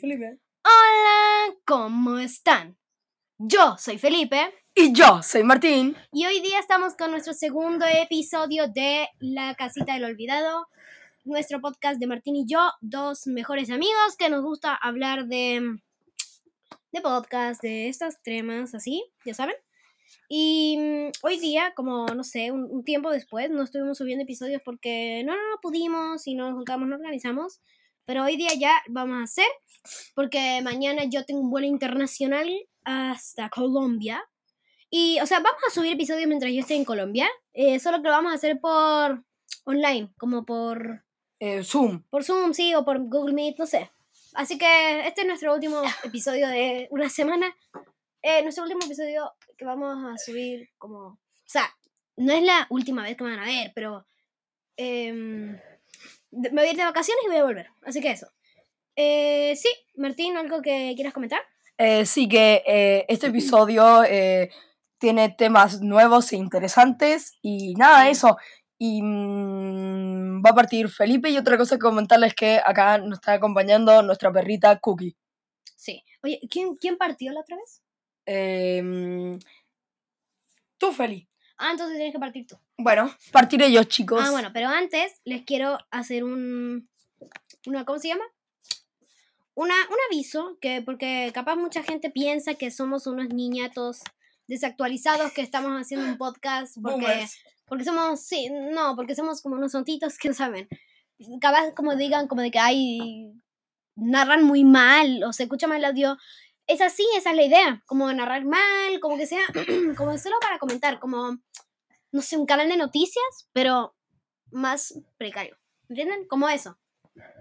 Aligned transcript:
Felipe. 0.00 0.38
Hola, 0.64 1.56
¿cómo 1.64 2.18
están? 2.18 2.76
Yo 3.38 3.76
soy 3.78 3.98
Felipe 3.98 4.52
Y 4.74 4.92
yo 4.92 5.22
soy 5.22 5.44
Martín. 5.44 5.96
y 6.12 6.26
hoy 6.26 6.40
día 6.40 6.58
estamos 6.58 6.94
con 6.96 7.12
nuestro 7.12 7.32
segundo 7.32 7.86
episodio 7.86 8.66
de 8.66 9.06
La 9.20 9.54
Casita 9.54 9.94
del 9.94 10.04
Olvidado, 10.04 10.66
nuestro 11.22 11.60
podcast 11.60 12.00
de 12.00 12.08
Martín 12.08 12.34
y 12.34 12.44
yo, 12.44 12.72
dos 12.80 13.28
mejores 13.28 13.70
amigos 13.70 14.16
que 14.18 14.30
nos 14.30 14.42
gusta 14.42 14.74
hablar 14.74 15.26
de, 15.26 15.78
de 16.90 17.00
podcast, 17.00 17.62
de 17.62 17.88
estas 17.88 18.20
temas 18.20 18.74
así, 18.74 19.04
ya 19.24 19.32
saben. 19.32 19.54
Y 20.28 20.76
mm, 20.76 21.10
hoy 21.22 21.38
día, 21.38 21.72
como 21.76 22.06
no 22.06 22.24
sé, 22.24 22.50
un, 22.50 22.64
un 22.68 22.82
tiempo 22.82 23.12
después, 23.12 23.48
no 23.48 23.62
estuvimos 23.62 23.98
subiendo 23.98 24.24
episodios 24.24 24.60
porque 24.64 25.22
no, 25.24 25.36
no, 25.36 25.50
no 25.50 25.60
pudimos 25.62 26.26
y 26.26 26.34
no 26.34 26.46
nos 26.46 26.54
juntamos, 26.56 26.88
no 26.88 26.96
organizamos. 26.96 27.60
Pero 28.06 28.24
hoy 28.24 28.36
día 28.36 28.50
ya 28.58 28.72
vamos 28.88 29.18
a 29.20 29.24
hacer, 29.24 29.46
porque 30.14 30.60
mañana 30.62 31.04
yo 31.04 31.24
tengo 31.24 31.40
un 31.40 31.50
vuelo 31.50 31.66
internacional 31.66 32.48
hasta 32.84 33.48
Colombia. 33.48 34.22
Y, 34.90 35.18
o 35.20 35.26
sea, 35.26 35.40
vamos 35.40 35.60
a 35.66 35.70
subir 35.70 35.92
episodios 35.92 36.28
mientras 36.28 36.52
yo 36.52 36.60
esté 36.60 36.74
en 36.74 36.84
Colombia, 36.84 37.28
eh, 37.52 37.80
solo 37.80 37.98
que 37.98 38.04
lo 38.08 38.10
vamos 38.10 38.32
a 38.32 38.36
hacer 38.36 38.60
por 38.60 39.24
online, 39.64 40.12
como 40.18 40.44
por, 40.44 41.04
Eh, 41.40 41.64
Zoom. 41.64 42.02
por 42.10 42.22
Zoom, 42.24 42.52
sí, 42.52 42.74
o 42.74 42.84
por 42.84 42.98
Google 43.08 43.34
Meet, 43.34 43.58
no 43.58 43.66
sé. 43.66 43.90
Así 44.34 44.58
que 44.58 45.06
este 45.06 45.22
es 45.22 45.26
nuestro 45.26 45.54
último 45.54 45.82
episodio 46.04 46.46
de 46.48 46.86
una 46.90 47.08
semana. 47.08 47.56
Eh, 48.22 48.42
nuestro 48.42 48.64
último 48.64 48.84
episodio 48.84 49.32
que 49.56 49.64
vamos 49.64 49.96
a 50.04 50.16
subir 50.18 50.68
como... 50.78 51.06
O 51.06 51.18
sea, 51.46 51.68
no 52.16 52.32
es 52.32 52.42
la 52.42 52.66
última 52.70 53.02
vez 53.02 53.16
que 53.16 53.24
me 53.24 53.30
van 53.30 53.40
a 53.40 53.46
ver, 53.46 53.72
pero... 53.74 54.06
em, 54.76 55.58
me 56.36 56.50
voy 56.50 56.68
a 56.68 56.70
ir 56.70 56.76
de 56.76 56.84
vacaciones 56.84 57.24
y 57.24 57.28
voy 57.28 57.36
a 57.36 57.44
volver. 57.44 57.68
Así 57.82 58.00
que 58.00 58.10
eso. 58.10 58.28
Eh, 58.96 59.54
sí, 59.56 59.68
Martín, 59.96 60.36
¿algo 60.36 60.62
que 60.62 60.92
quieras 60.94 61.14
comentar? 61.14 61.40
Eh, 61.78 62.06
sí 62.06 62.28
que 62.28 62.62
eh, 62.66 63.04
este 63.08 63.26
episodio 63.26 64.04
eh, 64.04 64.50
tiene 64.98 65.30
temas 65.30 65.80
nuevos 65.80 66.32
e 66.32 66.36
interesantes 66.36 67.36
y 67.42 67.74
nada, 67.74 68.08
eso. 68.08 68.36
Y 68.78 69.02
mm, 69.02 70.42
va 70.44 70.50
a 70.50 70.54
partir 70.54 70.88
Felipe 70.88 71.30
y 71.30 71.38
otra 71.38 71.56
cosa 71.56 71.76
que 71.76 71.80
comentarles 71.80 72.28
es 72.30 72.34
que 72.34 72.60
acá 72.64 72.98
nos 72.98 73.18
está 73.18 73.34
acompañando 73.34 74.02
nuestra 74.02 74.32
perrita 74.32 74.78
Cookie. 74.78 75.16
Sí. 75.76 76.02
Oye, 76.22 76.40
¿quién, 76.50 76.76
quién 76.76 76.96
partió 76.96 77.32
la 77.32 77.40
otra 77.40 77.56
vez? 77.56 77.82
Eh, 78.26 79.38
tú, 80.78 80.92
Feli. 80.92 81.28
Ah, 81.56 81.70
entonces 81.70 81.96
tienes 81.96 82.12
que 82.12 82.18
partir 82.18 82.46
tú. 82.46 82.56
Bueno, 82.76 83.14
partiré 83.32 83.70
yo, 83.70 83.84
chicos. 83.84 84.20
Ah, 84.22 84.30
bueno, 84.30 84.50
pero 84.52 84.68
antes 84.68 85.20
les 85.24 85.42
quiero 85.42 85.78
hacer 85.90 86.24
un. 86.24 86.88
Una, 87.66 87.84
¿Cómo 87.84 87.98
se 87.98 88.08
llama? 88.08 88.24
Una, 89.54 89.74
un 89.88 89.96
aviso, 90.10 90.58
que 90.60 90.82
porque 90.82 91.30
capaz 91.32 91.56
mucha 91.56 91.82
gente 91.82 92.10
piensa 92.10 92.54
que 92.54 92.70
somos 92.70 93.06
unos 93.06 93.28
niñatos 93.28 94.00
desactualizados 94.48 95.32
que 95.32 95.42
estamos 95.42 95.72
haciendo 95.80 96.06
un 96.06 96.18
podcast 96.18 96.76
porque, 96.82 97.00
Boomers. 97.00 97.38
porque 97.66 97.84
somos, 97.84 98.20
sí, 98.20 98.50
no, 98.50 98.96
porque 98.96 99.14
somos 99.14 99.40
como 99.40 99.54
unos 99.54 99.72
tontitos 99.72 100.18
que 100.18 100.28
no 100.28 100.34
saben. 100.34 100.68
Capaz 101.40 101.72
como 101.74 101.94
digan 101.94 102.26
como 102.26 102.42
de 102.42 102.50
que 102.50 102.58
hay 102.58 103.32
narran 103.96 104.42
muy 104.44 104.64
mal 104.64 105.22
o 105.24 105.32
se 105.32 105.44
escucha 105.44 105.66
mal 105.66 105.78
el 105.78 105.84
audio. 105.84 106.18
Es 106.66 106.80
así, 106.80 107.06
esa 107.16 107.30
es 107.30 107.36
la 107.36 107.42
idea, 107.42 107.82
como 107.86 108.10
narrar 108.12 108.44
mal, 108.44 108.98
como 109.00 109.16
que 109.16 109.26
sea, 109.26 109.44
como 109.96 110.16
solo 110.18 110.36
para 110.40 110.58
comentar, 110.58 110.98
como, 110.98 111.38
no 112.12 112.22
sé, 112.22 112.36
un 112.38 112.46
canal 112.46 112.68
de 112.68 112.76
noticias, 112.76 113.48
pero 113.52 113.94
más 114.50 114.94
precario. 115.18 115.56
¿Entienden? 115.88 116.26
Como 116.26 116.48
eso. 116.48 116.78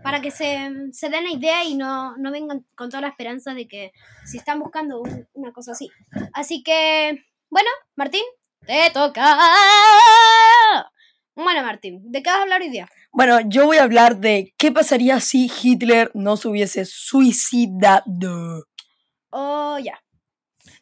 Para 0.04 0.22
que 0.22 0.30
se, 0.30 0.70
se 0.92 1.10
den 1.10 1.24
la 1.24 1.32
idea 1.32 1.64
y 1.64 1.76
no, 1.76 2.16
no 2.18 2.32
vengan 2.32 2.66
con 2.76 2.90
toda 2.90 3.02
la 3.02 3.08
esperanza 3.08 3.54
de 3.54 3.68
que 3.68 3.92
si 4.26 4.38
están 4.38 4.60
buscando 4.60 5.00
un- 5.02 5.28
una 5.34 5.52
cosa 5.54 5.72
así. 5.72 5.90
Así 6.34 6.62
que, 6.62 7.24
bueno, 7.50 7.70
Martín, 7.96 8.22
te 8.68 8.92
toca. 8.94 9.38
Bueno, 11.36 11.64
Martín, 11.64 12.02
¿de 12.12 12.22
qué 12.22 12.30
vas 12.30 12.40
a 12.40 12.42
hablar 12.44 12.62
hoy 12.62 12.70
día? 12.70 12.88
Bueno, 13.12 13.40
yo 13.48 13.66
voy 13.66 13.78
a 13.78 13.84
hablar 13.84 14.18
de 14.18 14.54
qué 14.58 14.72
pasaría 14.72 15.20
si 15.20 15.50
Hitler 15.64 16.12
no 16.14 16.38
se 16.38 16.48
hubiese 16.50 16.86
suicidado. 16.86 18.66
Oh, 19.36 19.80
ya. 19.80 20.00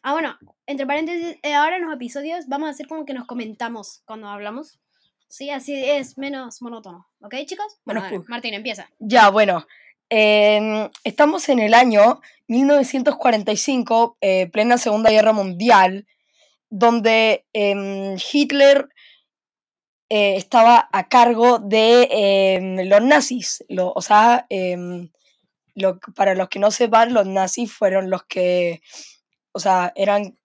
Ah, 0.02 0.12
bueno, 0.12 0.36
entre 0.66 0.86
paréntesis, 0.86 1.38
eh, 1.42 1.54
ahora 1.54 1.76
en 1.76 1.84
los 1.84 1.94
episodios 1.94 2.46
vamos 2.48 2.68
a 2.68 2.70
hacer 2.70 2.86
como 2.86 3.04
que 3.06 3.14
nos 3.14 3.26
comentamos 3.26 4.02
cuando 4.04 4.28
hablamos. 4.28 4.78
Sí, 5.28 5.48
así 5.48 5.74
es 5.74 6.18
menos 6.18 6.60
monótono. 6.60 7.08
¿Ok, 7.22 7.34
chicos? 7.46 7.78
Bueno, 7.86 8.02
ver. 8.02 8.20
Martín, 8.28 8.52
empieza. 8.54 8.90
Ya, 8.98 9.30
bueno. 9.30 9.66
em, 10.10 10.90
estamos 11.04 11.48
en 11.48 11.58
el 11.60 11.72
año 11.72 12.20
1945, 12.48 14.18
eh, 14.20 14.46
plena 14.48 14.76
Segunda 14.76 15.10
Guerra 15.10 15.32
Mundial, 15.32 16.06
donde 16.68 17.46
em, 17.54 18.16
Hitler 18.32 18.88
eh, 20.10 20.36
estaba 20.36 20.88
a 20.92 21.08
cargo 21.08 21.58
de 21.58 22.08
em, 22.10 22.86
los 22.88 23.00
nazis. 23.02 23.64
Lo- 23.68 23.92
o 23.94 24.02
sea, 24.02 24.44
lo- 25.74 25.98
para 26.14 26.34
los 26.34 26.48
que 26.48 26.58
no 26.58 26.70
sepan, 26.70 27.14
los 27.14 27.26
nazis 27.26 27.72
fueron 27.72 28.10
los 28.10 28.24
que, 28.24 28.82
o 29.52 29.58
sea, 29.60 29.92
eran, 29.96 30.38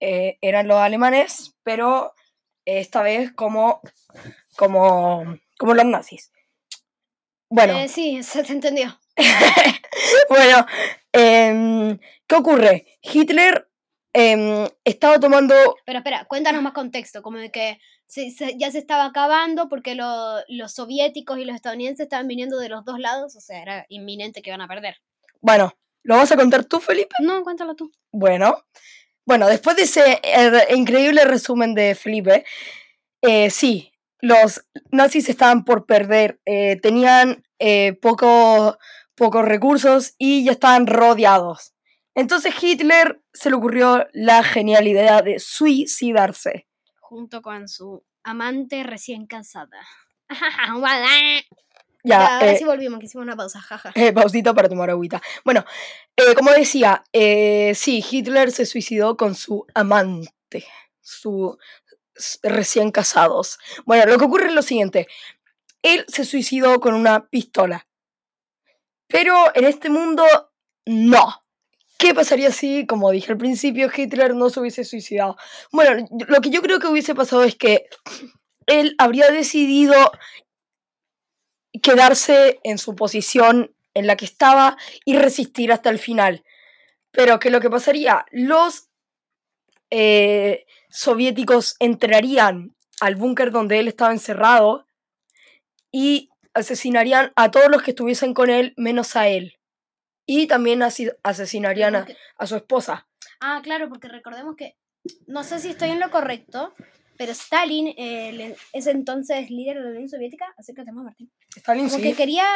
eh, 0.00 0.38
eran 0.40 0.68
los 0.68 0.78
alemanes, 0.78 1.54
pero 1.62 2.14
esta 2.64 3.02
vez 3.02 3.32
como, 3.32 3.80
como, 4.56 5.38
como 5.58 5.74
los 5.74 5.84
nazis. 5.84 6.30
Bueno. 7.50 7.78
Eh, 7.78 7.88
sí, 7.88 8.22
se 8.22 8.42
te 8.42 8.52
entendió. 8.52 8.98
bueno, 10.28 10.66
em, 11.12 11.98
¿qué 12.26 12.34
ocurre? 12.34 12.86
Hitler 13.02 13.68
em, 14.12 14.66
estaba 14.84 15.20
tomando. 15.20 15.54
Pero 15.84 15.98
espera, 15.98 16.24
cuéntanos 16.24 16.62
más 16.62 16.72
contexto, 16.72 17.22
como 17.22 17.38
de 17.38 17.50
que 17.50 17.78
se- 18.06 18.30
se- 18.30 18.56
ya 18.58 18.70
se 18.70 18.78
estaba 18.78 19.06
acabando 19.06 19.68
porque 19.68 19.94
lo- 19.94 20.38
los 20.48 20.72
soviéticos 20.72 21.38
y 21.38 21.44
los 21.44 21.56
estadounidenses 21.56 22.04
estaban 22.04 22.28
viniendo 22.28 22.58
de 22.58 22.68
los 22.68 22.84
dos 22.84 22.98
lados, 22.98 23.36
o 23.36 23.40
sea, 23.40 23.60
era 23.62 23.86
inminente 23.88 24.42
que 24.42 24.50
iban 24.50 24.60
a 24.60 24.68
perder. 24.68 24.96
Bueno, 25.40 25.72
¿lo 26.02 26.16
vas 26.16 26.30
a 26.32 26.36
contar 26.36 26.64
tú, 26.64 26.80
Felipe? 26.80 27.14
No, 27.20 27.42
cuéntalo 27.42 27.74
tú. 27.74 27.90
Bueno, 28.12 28.64
bueno, 29.26 29.46
después 29.48 29.76
de 29.76 29.82
ese 29.82 30.20
eh, 30.22 30.66
increíble 30.76 31.24
resumen 31.24 31.74
de 31.74 31.94
Felipe, 31.94 32.44
eh, 33.22 33.50
sí, 33.50 33.92
los 34.20 34.64
nazis 34.90 35.28
estaban 35.28 35.64
por 35.64 35.86
perder, 35.86 36.40
eh, 36.46 36.76
tenían 36.80 37.42
eh, 37.58 37.94
poco- 38.02 38.78
pocos 39.14 39.44
recursos 39.44 40.14
y 40.18 40.44
ya 40.44 40.52
estaban 40.52 40.86
rodeados. 40.86 41.72
Entonces 42.14 42.54
Hitler 42.62 43.20
se 43.32 43.48
le 43.50 43.56
ocurrió 43.56 44.06
la 44.12 44.42
genial 44.42 44.86
idea 44.88 45.22
de 45.22 45.38
suicidarse. 45.38 46.66
Junto 47.14 47.42
con 47.42 47.68
su 47.68 48.02
amante 48.24 48.82
recién 48.82 49.28
casada. 49.28 49.86
Ya, 52.06 52.18
Ya, 52.18 52.34
ahora 52.38 52.52
eh, 52.52 52.58
sí 52.58 52.64
volvimos, 52.64 52.98
que 52.98 53.06
hicimos 53.06 53.22
una 53.22 53.36
pausa, 53.36 53.60
jaja. 53.60 53.92
Eh, 53.94 54.12
pausita 54.12 54.52
para 54.52 54.68
tomar 54.68 54.90
agüita. 54.90 55.22
Bueno, 55.44 55.64
eh, 56.16 56.34
como 56.34 56.50
decía, 56.50 57.04
sí, 57.12 58.04
Hitler 58.10 58.50
se 58.50 58.66
suicidó 58.66 59.16
con 59.16 59.36
su 59.36 59.64
amante, 59.74 60.66
su 61.00 61.56
recién 62.42 62.90
casados. 62.90 63.60
Bueno, 63.84 64.06
lo 64.06 64.18
que 64.18 64.24
ocurre 64.24 64.48
es 64.48 64.52
lo 64.52 64.62
siguiente. 64.62 65.06
Él 65.82 66.04
se 66.08 66.24
suicidó 66.24 66.80
con 66.80 66.94
una 66.94 67.28
pistola. 67.28 67.86
Pero 69.06 69.54
en 69.54 69.66
este 69.66 69.88
mundo, 69.88 70.24
no. 70.84 71.43
¿Qué 71.98 72.14
pasaría 72.14 72.50
si, 72.50 72.86
como 72.86 73.10
dije 73.10 73.32
al 73.32 73.38
principio, 73.38 73.90
Hitler 73.94 74.34
no 74.34 74.50
se 74.50 74.60
hubiese 74.60 74.84
suicidado? 74.84 75.36
Bueno, 75.72 76.06
lo 76.28 76.40
que 76.40 76.50
yo 76.50 76.60
creo 76.60 76.80
que 76.80 76.88
hubiese 76.88 77.14
pasado 77.14 77.44
es 77.44 77.54
que 77.54 77.86
él 78.66 78.94
habría 78.98 79.30
decidido 79.30 79.94
quedarse 81.82 82.60
en 82.64 82.78
su 82.78 82.94
posición 82.94 83.74
en 83.94 84.06
la 84.06 84.16
que 84.16 84.24
estaba 84.24 84.76
y 85.04 85.16
resistir 85.16 85.72
hasta 85.72 85.90
el 85.90 85.98
final. 85.98 86.44
Pero 87.10 87.38
que 87.38 87.50
lo 87.50 87.60
que 87.60 87.70
pasaría, 87.70 88.26
los 88.32 88.88
eh, 89.90 90.66
soviéticos 90.90 91.76
entrarían 91.78 92.74
al 93.00 93.16
búnker 93.16 93.50
donde 93.50 93.78
él 93.78 93.88
estaba 93.88 94.12
encerrado 94.12 94.86
y 95.92 96.30
asesinarían 96.54 97.32
a 97.36 97.50
todos 97.50 97.68
los 97.70 97.82
que 97.82 97.92
estuviesen 97.92 98.34
con 98.34 98.50
él 98.50 98.74
menos 98.76 99.14
a 99.16 99.28
él. 99.28 99.56
Y 100.26 100.46
también 100.46 100.82
asesinarían 101.22 101.96
a, 101.96 102.06
a 102.38 102.46
su 102.46 102.56
esposa. 102.56 103.06
Ah, 103.40 103.60
claro, 103.62 103.88
porque 103.88 104.08
recordemos 104.08 104.56
que, 104.56 104.76
no 105.26 105.44
sé 105.44 105.58
si 105.58 105.68
estoy 105.70 105.90
en 105.90 106.00
lo 106.00 106.10
correcto, 106.10 106.72
pero 107.18 107.32
Stalin, 107.32 107.88
eh, 107.88 108.30
el- 108.30 108.56
ese 108.72 108.90
entonces 108.90 109.50
líder 109.50 109.76
de 109.76 109.82
la 109.84 109.90
Unión 109.90 110.08
Soviética, 110.08 110.54
acércate 110.56 110.92
más, 110.92 111.04
Martín, 111.04 111.30
Stalin 111.56 111.86
como 111.88 111.96
sí. 111.96 112.02
que 112.02 112.14
quería, 112.14 112.46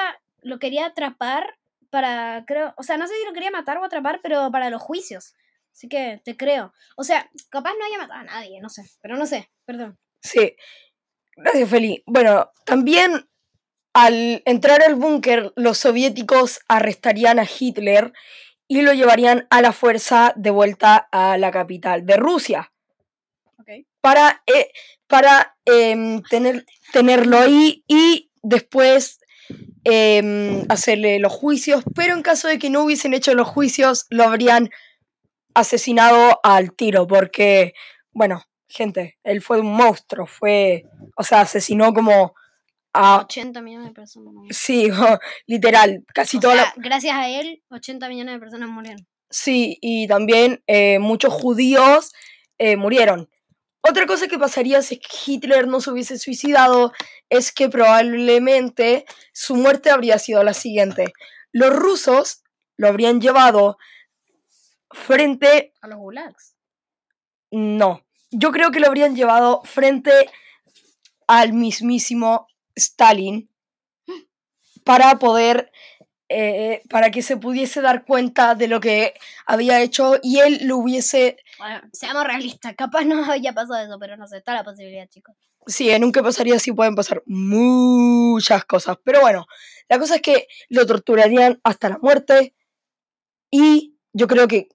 lo 0.42 0.58
quería 0.58 0.86
atrapar 0.86 1.58
para, 1.90 2.44
creo, 2.46 2.74
o 2.76 2.82
sea, 2.82 2.96
no 2.96 3.06
sé 3.06 3.14
si 3.14 3.24
lo 3.26 3.32
quería 3.32 3.50
matar 3.50 3.76
o 3.78 3.84
atrapar, 3.84 4.20
pero 4.22 4.50
para 4.50 4.70
los 4.70 4.82
juicios. 4.82 5.34
Así 5.72 5.88
que 5.88 6.20
te 6.24 6.36
creo. 6.36 6.72
O 6.96 7.04
sea, 7.04 7.30
capaz 7.50 7.72
no 7.78 7.84
haya 7.84 7.98
matado 7.98 8.20
a 8.20 8.24
nadie, 8.24 8.60
no 8.60 8.68
sé, 8.68 8.82
pero 9.00 9.16
no 9.16 9.26
sé, 9.26 9.50
perdón. 9.64 9.96
Sí. 10.22 10.56
Gracias, 11.36 11.70
Feli. 11.70 12.02
Bueno, 12.06 12.50
también 12.64 13.28
al 13.92 14.42
entrar 14.44 14.82
al 14.82 14.94
búnker, 14.94 15.52
los 15.56 15.78
soviéticos 15.78 16.60
arrestarían 16.68 17.38
a 17.38 17.46
Hitler 17.46 18.12
y 18.68 18.82
lo 18.82 18.92
llevarían 18.92 19.46
a 19.50 19.62
la 19.62 19.72
fuerza 19.72 20.32
de 20.36 20.50
vuelta 20.50 21.08
a 21.10 21.38
la 21.38 21.50
capital 21.50 22.04
de 22.06 22.16
Rusia. 22.16 22.72
Para, 24.00 24.42
eh, 24.46 24.70
para 25.06 25.56
em, 25.64 26.22
tener, 26.22 26.64
tenerlo 26.92 27.38
ahí 27.38 27.82
y 27.88 28.30
después 28.42 29.18
em, 29.84 30.64
hacerle 30.68 31.18
los 31.18 31.32
juicios, 31.32 31.82
pero 31.94 32.14
en 32.14 32.22
caso 32.22 32.48
de 32.48 32.58
que 32.58 32.70
no 32.70 32.84
hubiesen 32.84 33.14
hecho 33.14 33.34
los 33.34 33.48
juicios, 33.48 34.06
lo 34.10 34.24
habrían 34.24 34.70
asesinado 35.54 36.38
al 36.44 36.72
tiro, 36.74 37.06
porque, 37.06 37.74
bueno, 38.12 38.44
gente, 38.68 39.18
él 39.24 39.40
fue 39.42 39.60
un 39.60 39.72
monstruo, 39.72 40.26
fue, 40.26 40.84
o 41.16 41.24
sea, 41.24 41.40
asesinó 41.40 41.92
como 41.92 42.34
a... 42.92 43.20
80 43.22 43.62
millones 43.62 43.88
de 43.88 43.94
personas. 43.94 44.32
Sí, 44.50 44.88
literal, 45.46 46.04
casi 46.14 46.40
toda 46.40 46.72
Gracias 46.76 47.14
a 47.14 47.28
él, 47.28 47.62
80 47.70 48.08
millones 48.08 48.34
de 48.34 48.40
personas 48.40 48.68
murieron. 48.68 49.06
Sí, 49.30 49.78
y 49.80 50.08
también 50.08 50.62
eh, 50.66 50.98
muchos 50.98 51.32
judíos 51.32 52.12
eh, 52.58 52.76
murieron. 52.76 53.28
Otra 53.80 54.06
cosa 54.06 54.26
que 54.26 54.38
pasaría 54.38 54.82
si 54.82 55.00
Hitler 55.26 55.68
no 55.68 55.80
se 55.80 55.90
hubiese 55.90 56.18
suicidado 56.18 56.92
es 57.28 57.52
que 57.52 57.68
probablemente 57.68 59.04
su 59.32 59.54
muerte 59.56 59.90
habría 59.90 60.18
sido 60.18 60.42
la 60.42 60.54
siguiente. 60.54 61.12
Los 61.52 61.74
rusos 61.74 62.42
lo 62.76 62.88
habrían 62.88 63.20
llevado 63.20 63.78
frente... 64.90 65.72
A 65.80 65.88
los 65.88 65.98
gulags. 65.98 66.54
No, 67.50 68.04
yo 68.30 68.50
creo 68.50 68.70
que 68.70 68.80
lo 68.80 68.88
habrían 68.88 69.14
llevado 69.16 69.62
frente 69.64 70.12
al 71.26 71.52
mismísimo 71.52 72.46
Stalin 72.78 73.50
para 74.84 75.18
poder, 75.18 75.70
eh, 76.28 76.82
para 76.88 77.10
que 77.10 77.22
se 77.22 77.36
pudiese 77.36 77.80
dar 77.82 78.04
cuenta 78.04 78.54
de 78.54 78.68
lo 78.68 78.80
que 78.80 79.14
había 79.46 79.80
hecho 79.82 80.18
y 80.22 80.38
él 80.38 80.60
lo 80.62 80.78
hubiese... 80.78 81.36
Bueno, 81.58 81.82
seamos 81.92 82.24
realistas, 82.24 82.74
capaz 82.74 83.04
no 83.04 83.30
haya 83.30 83.52
pasado 83.52 83.84
eso, 83.84 83.98
pero 83.98 84.16
no 84.16 84.26
sé, 84.26 84.38
está 84.38 84.54
la 84.54 84.64
posibilidad, 84.64 85.08
chicos. 85.08 85.36
Sí, 85.66 85.90
en 85.90 86.04
un 86.04 86.12
que 86.12 86.22
pasaría 86.22 86.56
así 86.56 86.72
pueden 86.72 86.94
pasar 86.94 87.22
muchas 87.26 88.64
cosas, 88.64 88.96
pero 89.04 89.20
bueno, 89.20 89.46
la 89.88 89.98
cosa 89.98 90.16
es 90.16 90.22
que 90.22 90.48
lo 90.70 90.86
torturarían 90.86 91.60
hasta 91.62 91.90
la 91.90 91.98
muerte 91.98 92.54
y 93.50 93.96
yo 94.12 94.26
creo 94.26 94.48
que 94.48 94.68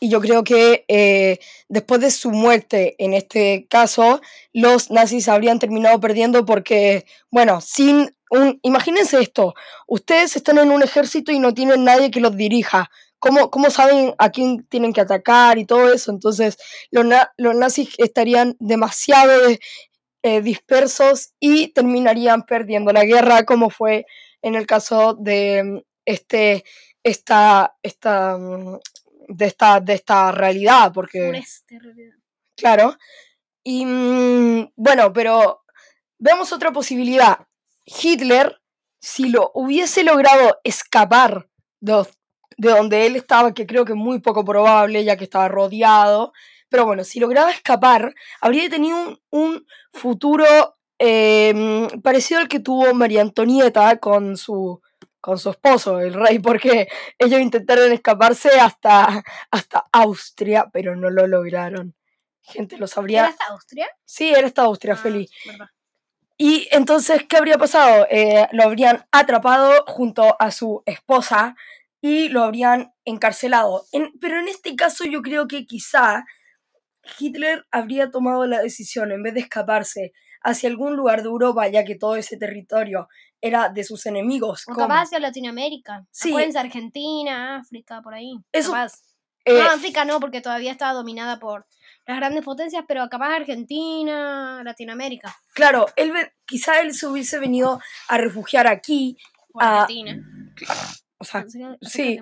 y 0.00 0.10
yo 0.10 0.20
creo 0.20 0.44
que 0.44 0.84
eh, 0.88 1.38
después 1.68 2.00
de 2.00 2.10
su 2.10 2.30
muerte, 2.30 2.94
en 2.98 3.14
este 3.14 3.66
caso, 3.68 4.20
los 4.52 4.90
nazis 4.90 5.28
habrían 5.28 5.58
terminado 5.58 5.98
perdiendo 6.00 6.44
porque, 6.44 7.04
bueno, 7.30 7.60
sin 7.60 8.14
un... 8.30 8.60
Imagínense 8.62 9.20
esto, 9.20 9.54
ustedes 9.86 10.36
están 10.36 10.58
en 10.58 10.70
un 10.70 10.82
ejército 10.82 11.32
y 11.32 11.40
no 11.40 11.54
tienen 11.54 11.84
nadie 11.84 12.10
que 12.10 12.20
los 12.20 12.36
dirija. 12.36 12.90
¿Cómo, 13.18 13.50
cómo 13.50 13.70
saben 13.70 14.14
a 14.18 14.30
quién 14.30 14.64
tienen 14.68 14.92
que 14.92 15.00
atacar 15.00 15.58
y 15.58 15.64
todo 15.64 15.92
eso? 15.92 16.12
Entonces, 16.12 16.56
los, 16.92 17.04
los 17.36 17.56
nazis 17.56 17.90
estarían 17.98 18.56
demasiado 18.60 19.32
eh, 20.22 20.40
dispersos 20.42 21.32
y 21.40 21.68
terminarían 21.68 22.44
perdiendo 22.44 22.92
la 22.92 23.04
guerra, 23.04 23.44
como 23.44 23.70
fue 23.70 24.06
en 24.42 24.54
el 24.54 24.66
caso 24.66 25.14
de 25.14 25.84
este, 26.04 26.64
esta, 27.02 27.76
esta 27.82 28.36
mm, 28.38 28.78
de 29.28 29.46
esta, 29.46 29.80
de 29.80 29.94
esta 29.94 30.32
realidad, 30.32 30.92
porque... 30.92 31.42
Claro. 32.56 32.96
Y 33.62 33.84
mm, 33.86 34.72
bueno, 34.76 35.12
pero 35.12 35.62
veamos 36.18 36.52
otra 36.52 36.72
posibilidad. 36.72 37.46
Hitler, 37.84 38.60
si 39.00 39.28
lo 39.28 39.50
hubiese 39.54 40.02
logrado 40.02 40.58
escapar 40.64 41.48
de, 41.80 42.04
de 42.56 42.70
donde 42.70 43.06
él 43.06 43.16
estaba, 43.16 43.54
que 43.54 43.66
creo 43.66 43.84
que 43.84 43.92
es 43.92 43.98
muy 43.98 44.20
poco 44.20 44.44
probable, 44.44 45.04
ya 45.04 45.16
que 45.16 45.24
estaba 45.24 45.48
rodeado, 45.48 46.32
pero 46.68 46.84
bueno, 46.84 47.04
si 47.04 47.20
lograba 47.20 47.50
escapar, 47.50 48.14
habría 48.40 48.68
tenido 48.68 49.18
un, 49.30 49.66
futuro 49.92 50.44
em, 50.98 51.88
parecido 52.02 52.40
al 52.40 52.48
que 52.48 52.60
tuvo 52.60 52.92
María 52.94 53.22
Antonieta 53.22 53.98
con 53.98 54.36
su 54.36 54.80
con 55.28 55.38
su 55.38 55.50
esposo, 55.50 56.00
el 56.00 56.14
rey, 56.14 56.38
porque 56.38 56.88
ellos 57.18 57.38
intentaron 57.38 57.92
escaparse 57.92 58.48
hasta, 58.58 59.22
hasta 59.50 59.84
Austria, 59.92 60.70
pero 60.72 60.96
no 60.96 61.10
lo 61.10 61.26
lograron. 61.26 61.94
Gente, 62.40 62.78
lo 62.78 62.86
sabría. 62.86 63.20
¿Era 63.20 63.28
hasta 63.28 63.46
Austria? 63.48 63.88
Sí, 64.06 64.30
era 64.30 64.46
hasta 64.46 64.62
Austria, 64.62 64.94
ah, 64.94 64.96
feliz. 64.96 65.30
Y 66.38 66.66
entonces, 66.70 67.26
¿qué 67.28 67.36
habría 67.36 67.58
pasado? 67.58 68.06
Eh, 68.10 68.48
lo 68.52 68.62
habrían 68.62 69.04
atrapado 69.12 69.84
junto 69.86 70.34
a 70.40 70.50
su 70.50 70.82
esposa 70.86 71.56
y 72.00 72.30
lo 72.30 72.42
habrían 72.42 72.94
encarcelado. 73.04 73.84
pero 74.22 74.40
en 74.40 74.48
este 74.48 74.76
caso 74.76 75.04
yo 75.04 75.20
creo 75.20 75.46
que 75.46 75.66
quizá 75.66 76.24
Hitler 77.18 77.66
habría 77.70 78.10
tomado 78.10 78.46
la 78.46 78.62
decisión, 78.62 79.12
en 79.12 79.22
vez 79.22 79.34
de 79.34 79.40
escaparse 79.40 80.14
hacia 80.40 80.70
algún 80.70 80.96
lugar 80.96 81.20
de 81.20 81.28
Europa, 81.28 81.68
ya 81.68 81.84
que 81.84 81.96
todo 81.96 82.16
ese 82.16 82.38
territorio 82.38 83.08
era 83.40 83.68
de 83.68 83.84
sus 83.84 84.06
enemigos. 84.06 84.64
O 84.68 84.74
capaz 84.74 85.02
hacia 85.02 85.18
Latinoamérica. 85.20 86.06
Sí. 86.10 86.34
Argentina, 86.56 87.56
África, 87.56 88.02
por 88.02 88.14
ahí. 88.14 88.34
Eso, 88.52 88.74
eh, 89.44 89.62
no, 89.62 89.70
África 89.70 90.04
no, 90.04 90.20
porque 90.20 90.40
todavía 90.40 90.72
estaba 90.72 90.92
dominada 90.92 91.38
por 91.38 91.66
las 92.06 92.16
grandes 92.16 92.44
potencias, 92.44 92.84
pero 92.86 93.08
capaz 93.08 93.36
Argentina, 93.36 94.62
Latinoamérica. 94.64 95.34
Claro, 95.54 95.86
él 95.96 96.12
quizá 96.46 96.80
él 96.80 96.94
se 96.94 97.06
hubiese 97.06 97.38
venido 97.38 97.80
a 98.08 98.18
refugiar 98.18 98.66
aquí. 98.66 99.16
a, 99.54 99.82
Argentina. 99.82 100.22
O 101.18 101.24
sea, 101.24 101.44
sí, 101.82 102.18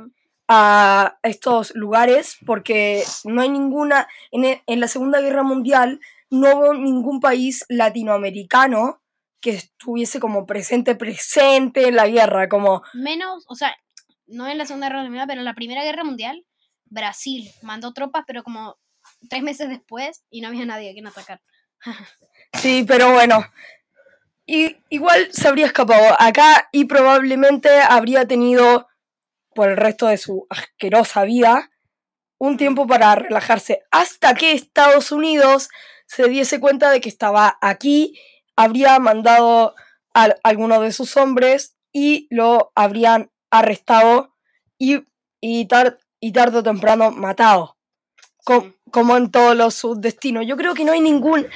a 0.49 1.19
estos 1.23 1.75
lugares, 1.75 2.37
porque 2.47 3.03
no 3.25 3.43
hay 3.43 3.49
ninguna, 3.49 4.09
en, 4.31 4.61
en 4.67 4.81
la 4.81 4.89
Segunda 4.89 5.21
Guerra 5.21 5.43
Mundial 5.43 6.01
no 6.31 6.57
hubo 6.57 6.75
ningún 6.75 7.21
país 7.21 7.65
latinoamericano 7.69 9.01
que 9.41 9.51
estuviese 9.51 10.21
como 10.21 10.47
presente, 10.47 10.95
presente 10.95 11.89
en 11.89 11.97
la 11.97 12.09
guerra, 12.09 12.49
como... 12.49 12.83
Menos, 12.95 13.45
o 13.49 13.55
sea, 13.55 13.77
no 14.27 14.49
en 14.49 14.59
la 14.59 14.67
Segunda 14.67 14.89
Guerra 14.89 15.03
Mundial, 15.03 15.27
pero 15.29 15.41
en 15.41 15.45
la 15.45 15.55
Primera 15.55 15.85
Guerra 15.85 16.05
Mundial, 16.05 16.45
Brasil 16.87 17.51
mandó 17.63 17.93
tropas, 17.93 18.25
pero 18.27 18.43
como 18.43 18.77
tres 19.29 19.43
meses 19.43 19.69
después 19.69 20.25
y 20.31 20.41
no 20.41 20.49
había 20.49 20.67
nadie 20.67 20.91
a 20.91 20.93
quien 20.93 21.07
atacar. 21.07 21.41
sí, 22.55 22.85
pero 22.87 23.13
bueno, 23.13 23.45
y, 24.47 24.77
igual 24.89 25.29
se 25.33 25.49
habría 25.49 25.67
escapado. 25.67 26.17
Acá 26.19 26.69
y 26.73 26.85
probablemente 26.85 27.69
habría 27.81 28.27
tenido, 28.27 28.89
por 29.55 29.71
el 29.71 29.77
resto 29.77 30.07
de 30.07 30.19
su 30.19 30.47
asquerosa 30.51 31.25
vida, 31.25 31.71
un 32.39 32.57
tiempo 32.57 32.87
para 32.87 33.15
relajarse 33.15 33.83
hasta 33.91 34.35
que 34.35 34.53
Estados 34.53 35.11
Unidos 35.11 35.69
se 36.07 36.29
diese 36.29 36.61
cuenta 36.61 36.91
de 36.91 37.01
que 37.01 37.09
estaba 37.09 37.59
aquí 37.61 38.19
habría 38.57 38.99
mandado 38.99 39.75
a 40.15 40.35
alguno 40.43 40.81
de 40.81 40.93
sus 40.93 41.17
hombres 41.17 41.77
y 41.93 42.27
lo 42.31 42.73
habrían 42.75 43.31
arrestado 43.51 44.35
y, 44.79 44.97
y, 45.41 45.69
y 46.21 46.33
tarde 46.33 46.59
o 46.59 46.63
temprano 46.63 47.11
matado. 47.11 47.77
como 48.91 49.17
en 49.17 49.31
todos 49.31 49.57
los 49.57 50.01
destinos. 50.01 50.45
Yo 50.47 50.57
creo 50.57 50.75
que 50.75 50.85
no 50.85 50.93
hay 50.93 51.01
ningún 51.01 51.47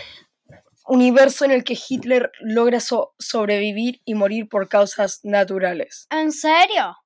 universo 0.87 1.45
en 1.45 1.53
el 1.53 1.63
que 1.63 1.79
Hitler 1.89 2.33
logra 2.41 2.81
sobrevivir 2.81 4.01
y 4.05 4.15
morir 4.15 4.49
por 4.49 4.69
causas 4.69 5.21
naturales. 5.23 6.07
¿En 6.11 6.33
serio? 6.33 6.97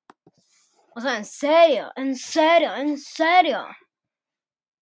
O 0.97 1.01
sea, 1.01 1.17
en 1.17 1.25
serio, 1.25 1.93
en 1.97 2.17
serio, 2.17 2.75
en 2.75 2.97
serio. 2.97 3.67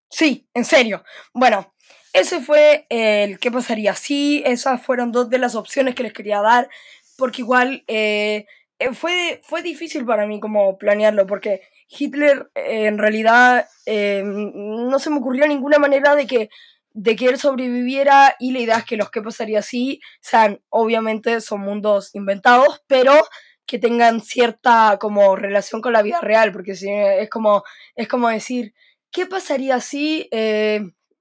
Sí, 0.10 0.50
en 0.54 0.66
serio. 0.66 1.04
Bueno, 1.34 1.72
ese 2.14 2.42
fue 2.42 2.86
el 2.90 3.40
qué 3.40 3.52
pasaría. 3.52 3.96
Sí, 3.96 4.44
esas 4.46 4.82
fueron 4.82 5.12
dos 5.12 5.30
de 5.30 5.38
las 5.38 5.56
opciones 5.56 5.96
que 5.96 6.04
les 6.04 6.14
quería 6.14 6.42
dar, 6.42 6.70
porque 7.18 7.42
igual 7.42 7.84
eh, 7.88 8.46
eh, 8.80 8.94
fue, 8.94 9.42
fue 9.44 9.62
difícil 9.62 10.06
para 10.06 10.26
mí 10.26 10.40
como 10.40 10.78
planearlo, 10.78 11.28
porque 11.28 11.62
Hitler 11.88 12.50
eh, 12.56 12.86
en 12.86 12.98
realidad 12.98 13.68
no 13.86 15.00
se 15.00 15.10
me 15.10 15.18
ocurrió 15.18 15.48
ninguna 15.48 15.80
manera 15.80 16.16
de 16.16 16.28
que, 16.28 16.50
de 16.94 17.16
que 17.16 17.26
él 17.26 17.40
sobreviviera 17.40 18.36
y 18.40 18.52
la 18.52 18.60
idea 18.60 18.78
es 18.78 18.86
que 18.86 18.98
los 18.98 19.10
que 19.10 19.22
pasaría 19.22 19.64
sí 19.64 20.00
sean, 20.22 20.62
obviamente 20.70 21.42
son 21.42 21.62
mundos 21.62 22.14
inventados, 22.14 22.84
pero 22.88 23.14
que 23.66 23.80
tengan 23.80 24.22
cierta 24.22 24.98
como 25.00 25.36
relación 25.36 25.82
con 25.82 25.94
la 25.94 26.02
vida 26.04 26.22
real, 26.22 26.52
porque 26.52 26.76
si, 26.76 26.90
es, 26.92 27.30
como, 27.30 27.64
es 27.96 28.08
como 28.08 28.30
decir, 28.30 28.74
¿qué 29.12 29.26
pasaría 29.26 29.80
si... 29.80 30.30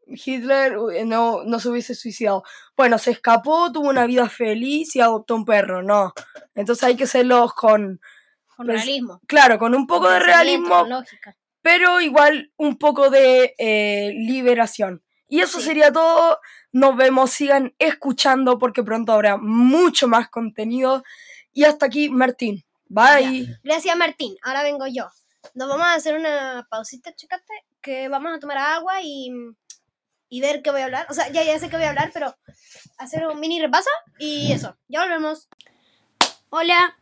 Hitler 0.09 0.77
no, 1.07 1.45
no 1.45 1.61
se 1.61 1.69
hubiese 1.69 1.95
suicidado. 1.95 2.43
Bueno, 2.77 2.99
se 2.99 3.11
escapó, 3.11 3.71
tuvo 3.73 3.88
una 3.88 4.07
vida 4.07 4.29
feliz 4.29 4.95
y 4.97 5.00
adoptó 5.00 5.35
un 5.35 5.45
perro, 5.45 5.83
no. 5.83 6.12
Entonces 6.55 6.85
hay 6.85 6.97
que 6.97 7.05
hacerlos 7.05 7.55
con... 7.55 8.00
Con 8.57 8.67
pues, 8.67 8.85
realismo. 8.85 9.21
Claro, 9.27 9.59
con 9.59 9.75
un 9.75 9.87
poco 9.87 10.09
de 10.11 10.19
realismo, 10.19 10.85
pero 11.62 12.00
igual 12.00 12.53
un 12.57 12.77
poco 12.79 13.11
de 13.11 13.55
eh, 13.59 14.12
liberación. 14.15 15.03
Y 15.29 15.41
eso 15.41 15.61
sería 15.61 15.93
todo. 15.93 16.38
Nos 16.73 16.97
vemos, 16.97 17.31
sigan 17.31 17.75
escuchando 17.79 18.59
porque 18.59 18.83
pronto 18.83 19.12
habrá 19.12 19.37
mucho 19.37 20.09
más 20.09 20.29
contenido. 20.31 21.05
Y 21.53 21.65
hasta 21.65 21.87
aquí, 21.87 22.09
Martín. 22.09 22.65
Bye. 22.87 23.59
Gracias, 23.62 23.97
Martín. 23.97 24.37
Ahora 24.43 24.62
vengo 24.62 24.87
yo. 24.87 25.09
Nos 25.55 25.69
vamos 25.69 25.87
a 25.87 25.95
hacer 25.95 26.19
una 26.19 26.67
pausita, 26.71 27.15
chicate, 27.15 27.53
que 27.81 28.09
vamos 28.09 28.33
a 28.35 28.38
tomar 28.38 28.59
agua 28.59 29.03
y, 29.03 29.31
y 30.28 30.40
ver 30.40 30.62
qué 30.62 30.70
voy 30.70 30.80
a 30.80 30.85
hablar. 30.85 31.06
O 31.11 31.14
sea, 31.14 31.30
ya, 31.30 31.42
ya 31.42 31.58
sé 31.58 31.68
qué 31.68 31.76
voy 31.76 31.87
a 31.87 31.90
hablar, 31.90 32.11
pero 32.12 32.35
hacer 32.99 33.26
un 33.26 33.40
mini 33.40 33.61
repaso 33.61 33.90
y 34.18 34.52
eso. 34.52 34.76
Ya 34.88 35.02
volvemos. 35.02 35.49
Hola. 36.50 36.97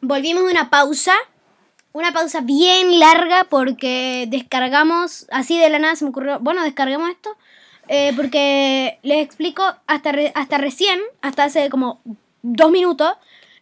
Volvimos 0.00 0.44
de 0.44 0.50
una 0.50 0.70
pausa. 0.70 1.14
Una 1.92 2.12
pausa 2.12 2.40
bien 2.40 3.00
larga 3.00 3.44
porque 3.50 4.26
descargamos, 4.28 5.26
así 5.32 5.58
de 5.58 5.68
la 5.70 5.80
nada 5.80 5.96
se 5.96 6.04
me 6.04 6.10
ocurrió, 6.10 6.38
bueno, 6.38 6.62
descargamos 6.62 7.10
esto, 7.10 7.36
eh, 7.88 8.12
porque 8.14 9.00
les 9.02 9.24
explico, 9.24 9.64
hasta, 9.88 10.12
re- 10.12 10.30
hasta 10.36 10.56
recién, 10.58 11.00
hasta 11.20 11.42
hace 11.42 11.68
como 11.68 12.00
dos 12.42 12.70
minutos, 12.70 13.14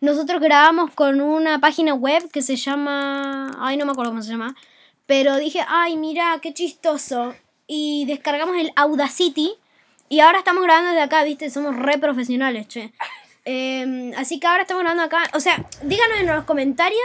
nosotros 0.02 0.42
grabamos 0.42 0.90
con 0.90 1.23
una 1.23 1.58
página 1.58 1.94
web 1.94 2.30
que 2.30 2.42
se 2.42 2.56
llama, 2.56 3.50
ay 3.61 3.78
no 3.78 3.87
me 3.87 3.92
acuerdo 3.92 4.11
cómo 4.12 4.23
se 4.23 4.32
llama, 4.32 4.54
pero 5.06 5.37
dije, 5.38 5.64
ay 5.66 5.97
mira, 5.97 6.38
qué 6.42 6.52
chistoso, 6.52 7.35
y 7.69 8.07
descargamos 8.07 8.57
el 8.57 8.73
Audacity, 8.75 9.53
y 10.09 10.21
ahora 10.21 10.39
estamos 10.39 10.65
grabando 10.65 10.89
desde 10.91 11.03
acá, 11.03 11.23
viste, 11.23 11.51
somos 11.51 11.77
re 11.77 11.99
profesionales, 11.99 12.67
che. 12.67 12.93
Eh, 13.51 14.13
así 14.19 14.39
que 14.39 14.47
ahora 14.47 14.61
estamos 14.61 14.83
grabando 14.83 15.05
acá. 15.05 15.23
O 15.33 15.41
sea, 15.41 15.65
díganos 15.83 16.21
en 16.21 16.27
los 16.27 16.45
comentarios 16.45 17.01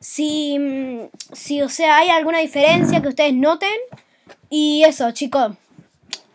si, 0.00 0.58
mm, 0.58 1.08
si, 1.32 1.62
o 1.62 1.68
sea, 1.68 1.98
hay 1.98 2.08
alguna 2.08 2.40
diferencia 2.40 3.00
que 3.00 3.06
ustedes 3.06 3.32
noten. 3.32 3.76
Y 4.50 4.82
eso, 4.82 5.12
chicos. 5.12 5.52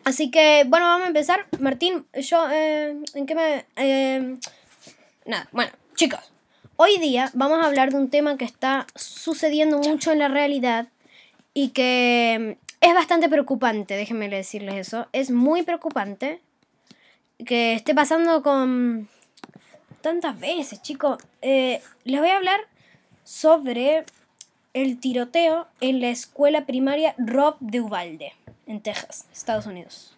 Así 0.06 0.32
que, 0.32 0.64
bueno, 0.68 0.86
vamos 0.86 1.04
a 1.04 1.08
empezar. 1.08 1.46
Martín, 1.60 2.06
yo, 2.14 2.50
eh, 2.52 2.96
¿en 3.16 3.26
qué 3.26 3.36
me...? 3.36 3.66
eh, 3.76 4.38
nada, 5.26 5.50
bueno, 5.52 5.74
chicos. 5.96 6.22
Hoy 6.78 6.98
día 7.00 7.30
vamos 7.34 7.60
a 7.60 7.68
hablar 7.68 7.92
de 7.92 7.98
un 7.98 8.10
tema 8.10 8.38
que 8.38 8.46
está 8.46 8.88
sucediendo 8.96 9.78
mucho 9.78 10.14
en 10.14 10.20
la 10.20 10.30
realidad 10.30 10.88
y 11.54 11.70
que 11.70 12.58
mm, 12.58 12.63
es 12.84 12.94
bastante 12.94 13.30
preocupante, 13.30 13.96
déjenme 13.96 14.28
decirles 14.28 14.76
eso. 14.76 15.08
Es 15.14 15.32
muy 15.32 15.64
preocupante 15.64 16.42
que 17.46 17.74
esté 17.76 17.96
pasando 17.96 18.44
con 18.44 19.08
tantas 20.02 20.38
veces, 20.38 20.82
chicos. 20.82 21.18
Eh, 21.42 21.82
les 22.04 22.20
voy 22.20 22.30
a 22.30 22.36
hablar 22.36 22.60
sobre 23.24 24.04
el 24.74 25.00
tiroteo 25.00 25.68
en 25.80 26.02
la 26.02 26.10
escuela 26.10 26.66
primaria 26.66 27.16
Rob 27.18 27.56
de 27.62 27.80
Uvalde, 27.80 28.34
en 28.68 28.82
Texas, 28.82 29.28
Estados 29.32 29.66
Unidos. 29.66 30.18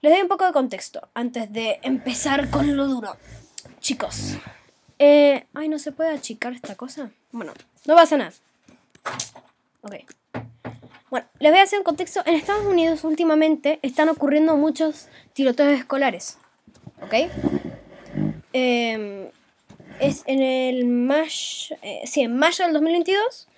Les 0.00 0.12
doy 0.12 0.20
un 0.20 0.28
poco 0.28 0.46
de 0.46 0.52
contexto 0.52 1.08
antes 1.14 1.52
de 1.52 1.78
empezar 1.82 2.50
con 2.50 2.76
lo 2.76 2.88
duro. 2.88 3.16
Chicos, 3.78 4.36
eh, 4.98 5.46
ay, 5.54 5.68
¿no 5.68 5.78
se 5.78 5.92
puede 5.92 6.10
achicar 6.10 6.54
esta 6.54 6.74
cosa? 6.74 7.12
Bueno, 7.30 7.52
no 7.86 7.94
pasa 7.94 8.16
nada. 8.16 8.32
Ok. 9.82 9.94
Bueno, 11.10 11.26
les 11.38 11.50
voy 11.52 11.60
a 11.60 11.62
hacer 11.62 11.78
un 11.78 11.84
contexto. 11.84 12.20
En 12.26 12.34
Estados 12.34 12.66
Unidos 12.66 13.04
últimamente 13.04 13.78
están 13.82 14.08
ocurriendo 14.08 14.56
muchos 14.56 15.08
tiroteos 15.32 15.78
escolares. 15.78 16.38
¿Ok? 17.02 17.14
Eh, 18.52 19.30
es 20.00 20.22
en 20.26 20.42
el 20.42 20.84
mayo, 20.86 21.76
eh, 21.82 22.02
sí, 22.04 22.22
en 22.22 22.36
mayo 22.36 22.64
del 22.64 22.74
2022, 22.74 23.48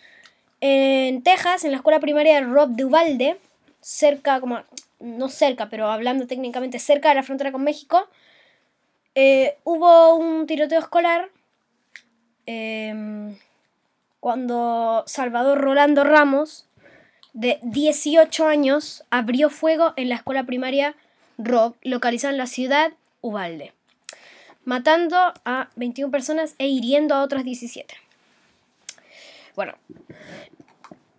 en 0.60 1.22
Texas, 1.22 1.64
en 1.64 1.72
la 1.72 1.78
escuela 1.78 2.00
primaria 2.00 2.34
de 2.36 2.46
Rob 2.46 2.70
de 2.70 2.84
Uvalde, 2.84 3.38
cerca, 3.80 4.40
como, 4.40 4.60
no 5.00 5.28
cerca, 5.28 5.68
pero 5.68 5.90
hablando 5.90 6.26
técnicamente 6.26 6.78
cerca 6.78 7.08
de 7.08 7.16
la 7.16 7.22
frontera 7.22 7.52
con 7.52 7.64
México, 7.64 8.08
eh, 9.14 9.56
hubo 9.64 10.14
un 10.14 10.46
tiroteo 10.46 10.78
escolar 10.78 11.30
eh, 12.46 13.34
cuando 14.20 15.02
Salvador 15.06 15.60
Rolando 15.60 16.04
Ramos, 16.04 16.66
de 17.32 17.58
18 17.62 18.46
años, 18.46 19.04
abrió 19.10 19.50
fuego 19.50 19.92
en 19.96 20.08
la 20.08 20.16
escuela 20.16 20.44
primaria 20.44 20.94
Rob, 21.38 21.76
localizada 21.82 22.32
en 22.32 22.38
la 22.38 22.46
ciudad 22.46 22.92
Uvalde 23.20 23.72
matando 24.64 25.16
a 25.44 25.68
21 25.76 26.10
personas 26.10 26.54
e 26.58 26.68
hiriendo 26.68 27.14
a 27.14 27.22
otras 27.22 27.44
17. 27.44 27.94
Bueno, 29.56 29.74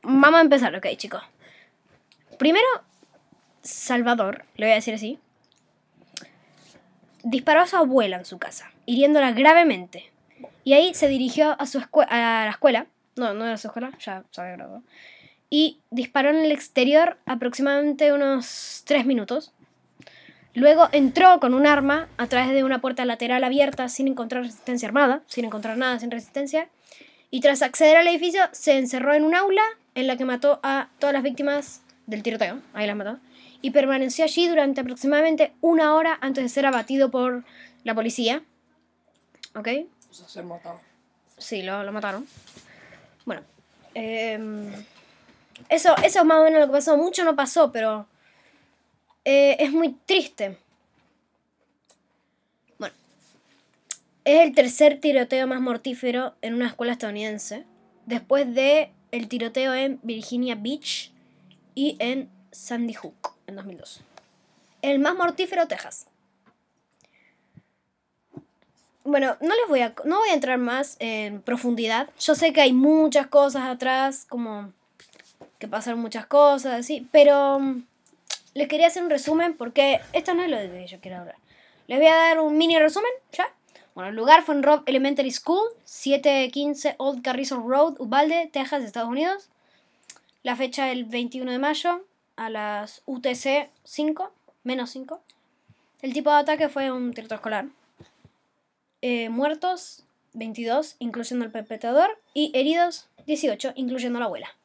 vamos 0.03 0.39
a 0.39 0.41
empezar, 0.41 0.75
ok, 0.75 0.87
chicos. 0.95 1.21
Primero, 2.37 2.67
Salvador, 3.61 4.45
le 4.55 4.67
voy 4.67 4.71
a 4.71 4.75
decir 4.75 4.93
así, 4.93 5.19
disparó 7.23 7.61
a 7.61 7.67
su 7.67 7.77
abuela 7.77 8.17
en 8.17 8.25
su 8.25 8.39
casa, 8.39 8.71
hiriéndola 8.85 9.31
gravemente. 9.31 10.11
Y 10.63 10.73
ahí 10.73 10.93
se 10.93 11.07
dirigió 11.07 11.55
a, 11.59 11.65
su 11.65 11.79
a 11.79 12.45
la 12.45 12.51
escuela, 12.51 12.87
no, 13.15 13.33
no 13.33 13.45
era 13.45 13.57
su 13.57 13.67
escuela, 13.67 13.91
ya 13.99 14.23
se 14.31 14.41
había 14.41 14.57
y 15.53 15.81
disparó 15.91 16.29
en 16.29 16.37
el 16.37 16.51
exterior 16.51 17.17
aproximadamente 17.27 18.13
unos 18.13 18.83
3 18.85 19.05
minutos. 19.05 19.51
Luego 20.53 20.87
entró 20.93 21.39
con 21.41 21.53
un 21.53 21.67
arma 21.67 22.07
a 22.17 22.27
través 22.27 22.53
de 22.53 22.63
una 22.63 22.79
puerta 22.79 23.05
lateral 23.05 23.43
abierta 23.43 23.89
sin 23.89 24.07
encontrar 24.07 24.43
resistencia 24.43 24.87
armada, 24.87 25.21
sin 25.27 25.45
encontrar 25.45 25.77
nada 25.77 25.99
sin 25.99 26.09
resistencia. 26.09 26.69
Y 27.29 27.41
tras 27.41 27.61
acceder 27.61 27.97
al 27.97 28.07
edificio 28.07 28.41
se 28.53 28.77
encerró 28.77 29.13
en 29.13 29.25
un 29.25 29.35
aula 29.35 29.63
en 29.93 30.07
la 30.07 30.15
que 30.15 30.25
mató 30.25 30.61
a 30.63 30.87
todas 30.99 31.13
las 31.13 31.23
víctimas 31.23 31.81
del 32.07 32.23
tiroteo. 32.23 32.59
Ahí 32.73 32.87
las 32.87 32.95
mató. 32.95 33.19
Y 33.61 33.71
permaneció 33.71 34.23
allí 34.23 34.47
durante 34.47 34.81
aproximadamente 34.81 35.51
una 35.59 35.95
hora 35.95 36.17
antes 36.21 36.43
de 36.43 36.49
ser 36.49 36.65
abatido 36.65 37.11
por 37.11 37.43
la 37.83 37.93
policía. 37.93 38.41
¿Ok? 39.53 39.67
O 40.09 40.13
sea, 40.13 40.27
se. 40.29 40.43
Sí, 41.37 41.61
lo, 41.61 41.83
lo 41.83 41.91
mataron. 41.91 42.25
Bueno. 43.25 43.41
em, 43.93 44.71
eso, 45.69 45.95
eso 46.03 46.19
es 46.19 46.25
más 46.25 46.39
o 46.39 46.43
menos 46.43 46.59
lo 46.59 46.67
que 46.67 46.73
pasó. 46.73 46.97
Mucho 46.97 47.23
no 47.23 47.35
pasó, 47.35 47.71
pero 47.71 48.07
eh, 49.25 49.57
es 49.59 49.71
muy 49.71 49.93
triste. 50.05 50.57
Bueno. 52.77 52.95
Es 54.25 54.41
el 54.41 54.53
tercer 54.55 54.99
tiroteo 54.99 55.47
más 55.47 55.61
mortífero 55.61 56.33
en 56.41 56.53
una 56.53 56.67
escuela 56.67 56.93
estadounidense. 56.93 57.65
Después 58.05 58.53
de 58.53 58.91
el 59.11 59.27
tiroteo 59.27 59.73
en 59.73 59.99
Virginia 60.03 60.55
Beach 60.55 61.11
y 61.75 61.95
en 61.99 62.29
Sandy 62.51 62.93
Hook 62.93 63.33
en 63.47 63.55
2002. 63.55 64.01
El 64.81 64.99
más 64.99 65.15
mortífero, 65.15 65.67
Texas. 65.67 66.07
Bueno, 69.03 69.35
no 69.41 69.55
les 69.55 69.67
voy 69.67 69.81
a, 69.81 69.95
no 70.05 70.19
voy 70.19 70.29
a 70.29 70.33
entrar 70.33 70.57
más 70.57 70.95
en 70.99 71.41
profundidad. 71.41 72.09
Yo 72.19 72.35
sé 72.35 72.53
que 72.53 72.61
hay 72.61 72.73
muchas 72.73 73.27
cosas 73.27 73.63
atrás, 73.63 74.25
como 74.29 74.73
que 75.61 75.67
pasaron 75.67 76.01
muchas 76.01 76.25
cosas, 76.25 76.73
así, 76.73 77.07
pero 77.11 77.59
mm, 77.59 77.83
les 78.55 78.67
quería 78.67 78.87
hacer 78.87 79.03
un 79.03 79.09
resumen 79.09 79.55
porque 79.55 80.01
esto 80.11 80.33
no 80.33 80.43
es 80.43 80.49
lo 80.49 80.57
que 80.57 80.87
yo 80.87 80.99
quiero 80.99 81.19
hablar. 81.19 81.35
Les 81.87 81.99
voy 81.99 82.07
a 82.07 82.15
dar 82.15 82.39
un 82.39 82.57
mini 82.57 82.77
resumen, 82.77 83.11
¿ya? 83.31 83.47
Bueno, 83.93 84.09
el 84.09 84.15
lugar 84.15 84.43
fue 84.43 84.55
en 84.55 84.63
Robb 84.63 84.83
Elementary 84.87 85.31
School, 85.31 85.61
715 85.85 86.95
Old 86.97 87.21
Carrizo 87.21 87.57
Road, 87.57 87.95
Uvalde, 87.99 88.49
Texas, 88.51 88.83
Estados 88.83 89.09
Unidos. 89.09 89.49
La 90.43 90.55
fecha 90.55 90.91
el 90.91 91.05
21 91.05 91.51
de 91.51 91.59
mayo 91.59 92.03
a 92.37 92.49
las 92.49 93.03
UTC 93.05 93.69
5, 93.83 94.31
menos 94.63 94.89
5. 94.89 95.21
El 96.01 96.13
tipo 96.13 96.31
de 96.31 96.37
ataque 96.37 96.69
fue 96.69 96.91
un 96.91 97.13
tiroteo 97.13 97.35
escolar. 97.35 97.65
Eh, 99.01 99.29
muertos 99.29 100.05
22, 100.33 100.95
incluyendo 100.99 101.45
el 101.45 101.51
perpetrador, 101.51 102.17
y 102.33 102.51
heridos 102.55 103.09
18, 103.27 103.73
incluyendo 103.75 104.19
la 104.19 104.25
abuela. 104.25 104.55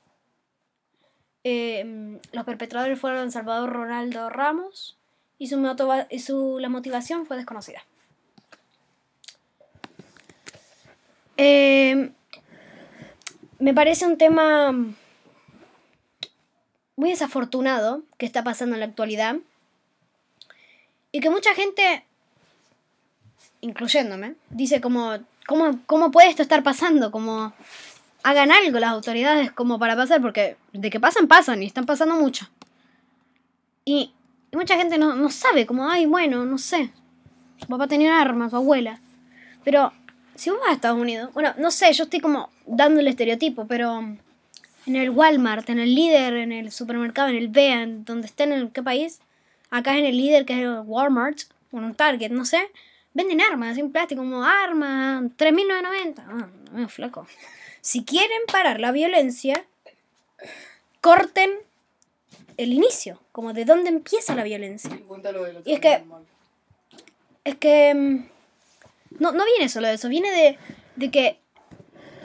Eh, 1.48 2.18
los 2.32 2.44
perpetradores 2.44 2.98
fueron 2.98 3.30
Salvador 3.30 3.72
Ronaldo 3.72 4.28
Ramos 4.30 4.96
y 5.38 5.46
su, 5.46 6.58
la 6.58 6.68
motivación 6.68 7.24
fue 7.24 7.36
desconocida. 7.36 7.84
Eh, 11.36 12.10
me 13.60 13.74
parece 13.74 14.06
un 14.06 14.18
tema 14.18 14.72
muy 16.96 17.10
desafortunado 17.10 18.02
que 18.18 18.26
está 18.26 18.42
pasando 18.42 18.74
en 18.74 18.80
la 18.80 18.86
actualidad 18.86 19.36
y 21.12 21.20
que 21.20 21.30
mucha 21.30 21.54
gente, 21.54 22.04
incluyéndome, 23.60 24.34
dice 24.50 24.80
como, 24.80 25.16
¿cómo, 25.46 25.78
cómo 25.86 26.10
puede 26.10 26.28
esto 26.28 26.42
estar 26.42 26.64
pasando? 26.64 27.12
Como 27.12 27.52
hagan 28.26 28.50
algo 28.50 28.80
las 28.80 28.90
autoridades 28.90 29.52
como 29.52 29.78
para 29.78 29.94
pasar, 29.94 30.20
porque 30.20 30.56
de 30.72 30.90
que 30.90 30.98
pasan, 30.98 31.28
pasan 31.28 31.62
y 31.62 31.66
están 31.66 31.86
pasando 31.86 32.16
mucho. 32.16 32.48
Y, 33.84 34.12
mucha 34.50 34.76
gente 34.76 34.98
no, 34.98 35.14
no 35.14 35.30
sabe, 35.30 35.64
como, 35.64 35.88
ay, 35.88 36.06
bueno, 36.06 36.44
no 36.44 36.58
sé, 36.58 36.90
su 37.60 37.68
papá 37.68 37.86
tenía 37.86 38.10
un 38.10 38.16
arma, 38.16 38.50
su 38.50 38.56
abuela. 38.56 38.98
Pero 39.62 39.92
si 40.34 40.50
vos 40.50 40.58
vas 40.58 40.70
a 40.70 40.72
Estados 40.72 40.98
Unidos, 40.98 41.32
bueno, 41.34 41.54
no 41.56 41.70
sé, 41.70 41.92
yo 41.92 42.02
estoy 42.02 42.18
como 42.18 42.50
dando 42.66 42.98
el 42.98 43.06
estereotipo, 43.06 43.68
pero 43.68 44.00
en 44.00 44.96
el 44.96 45.10
Walmart, 45.10 45.70
en 45.70 45.78
el 45.78 45.94
líder, 45.94 46.34
en 46.34 46.50
el 46.50 46.72
supermercado, 46.72 47.28
en 47.28 47.36
el 47.36 47.46
BEA, 47.46 47.86
donde 47.86 48.26
estén 48.26 48.50
en 48.50 48.70
qué 48.70 48.82
país, 48.82 49.20
acá 49.70 49.96
en 49.96 50.04
el 50.04 50.16
líder 50.16 50.44
que 50.44 50.54
es 50.54 50.60
el 50.62 50.80
Walmart, 50.84 51.42
o 51.70 51.76
un 51.76 51.94
Target, 51.94 52.32
no 52.32 52.44
sé, 52.44 52.72
venden 53.14 53.40
armas, 53.40 53.78
en 53.78 53.92
plástico, 53.92 54.22
como 54.22 54.42
armas, 54.42 55.22
3.990. 55.38 56.24
Ah, 56.26 56.48
no, 56.72 56.88
flaco. 56.88 57.28
Si 57.86 58.04
quieren 58.04 58.42
parar 58.50 58.80
la 58.80 58.90
violencia, 58.90 59.64
corten 61.00 61.52
el 62.56 62.72
inicio, 62.72 63.20
como 63.30 63.52
de 63.52 63.64
dónde 63.64 63.90
empieza 63.90 64.34
la 64.34 64.42
violencia. 64.42 64.90
Y 65.64 65.72
es 65.74 65.78
que, 65.78 66.02
es 67.44 67.54
que, 67.54 67.94
mm, 67.94 68.28
no, 69.20 69.30
no 69.30 69.44
viene 69.44 69.68
solo 69.68 69.86
de 69.86 69.94
eso, 69.94 70.08
viene 70.08 70.32
de, 70.32 70.58
de 70.96 71.10
que 71.12 71.38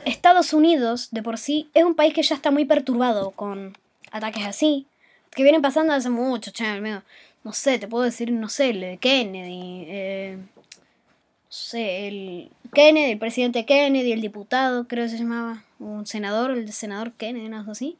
Estados 0.03 0.51
Unidos, 0.53 1.09
de 1.11 1.21
por 1.21 1.37
sí, 1.37 1.69
es 1.75 1.83
un 1.83 1.93
país 1.93 2.15
que 2.15 2.23
ya 2.23 2.33
está 2.33 2.49
muy 2.49 2.65
perturbado 2.65 3.29
con 3.29 3.77
ataques 4.09 4.47
así, 4.47 4.87
que 5.29 5.43
vienen 5.43 5.61
pasando 5.61 5.93
hace 5.93 6.09
mucho, 6.09 6.49
che. 6.49 6.81
No 7.43 7.53
sé, 7.53 7.77
te 7.77 7.87
puedo 7.87 8.03
decir, 8.03 8.31
no 8.31 8.49
sé, 8.49 8.71
el 8.71 8.81
de 8.81 8.97
Kennedy, 8.97 9.85
eh, 9.87 10.39
sé, 11.51 12.07
el 12.07 12.51
Kennedy, 12.73 13.11
el 13.11 13.19
presidente 13.19 13.65
Kennedy, 13.65 14.13
el 14.13 14.21
diputado, 14.21 14.87
creo 14.87 15.05
que 15.05 15.09
se 15.09 15.17
llamaba, 15.17 15.63
un 15.79 16.05
senador, 16.07 16.51
el 16.51 16.71
senador 16.71 17.11
Kennedy, 17.11 17.53
algo 17.53 17.73
así. 17.73 17.97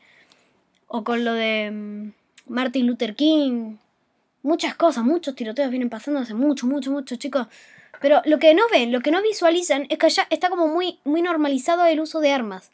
O 0.87 1.03
con 1.03 1.25
lo 1.25 1.33
de 1.33 1.69
mm, 1.71 2.11
Martin 2.47 2.87
Luther 2.87 3.15
King. 3.15 3.75
Muchas 4.43 4.75
cosas, 4.75 5.03
muchos 5.03 5.35
tiroteos 5.35 5.69
vienen 5.69 5.89
pasando 5.89 6.19
hace 6.19 6.33
mucho, 6.33 6.65
mucho, 6.65 6.91
mucho, 6.91 7.15
chicos. 7.17 7.47
Pero 8.01 8.21
lo 8.25 8.39
que 8.39 8.53
no 8.55 8.63
ven, 8.71 8.91
lo 8.91 9.01
que 9.01 9.11
no 9.11 9.21
visualizan 9.21 9.85
es 9.89 9.99
que 9.99 10.09
ya 10.09 10.25
está 10.29 10.49
como 10.49 10.67
muy, 10.67 10.99
muy 11.03 11.21
normalizado 11.21 11.85
el 11.85 11.99
uso 11.99 12.19
de 12.19 12.31
armas. 12.31 12.71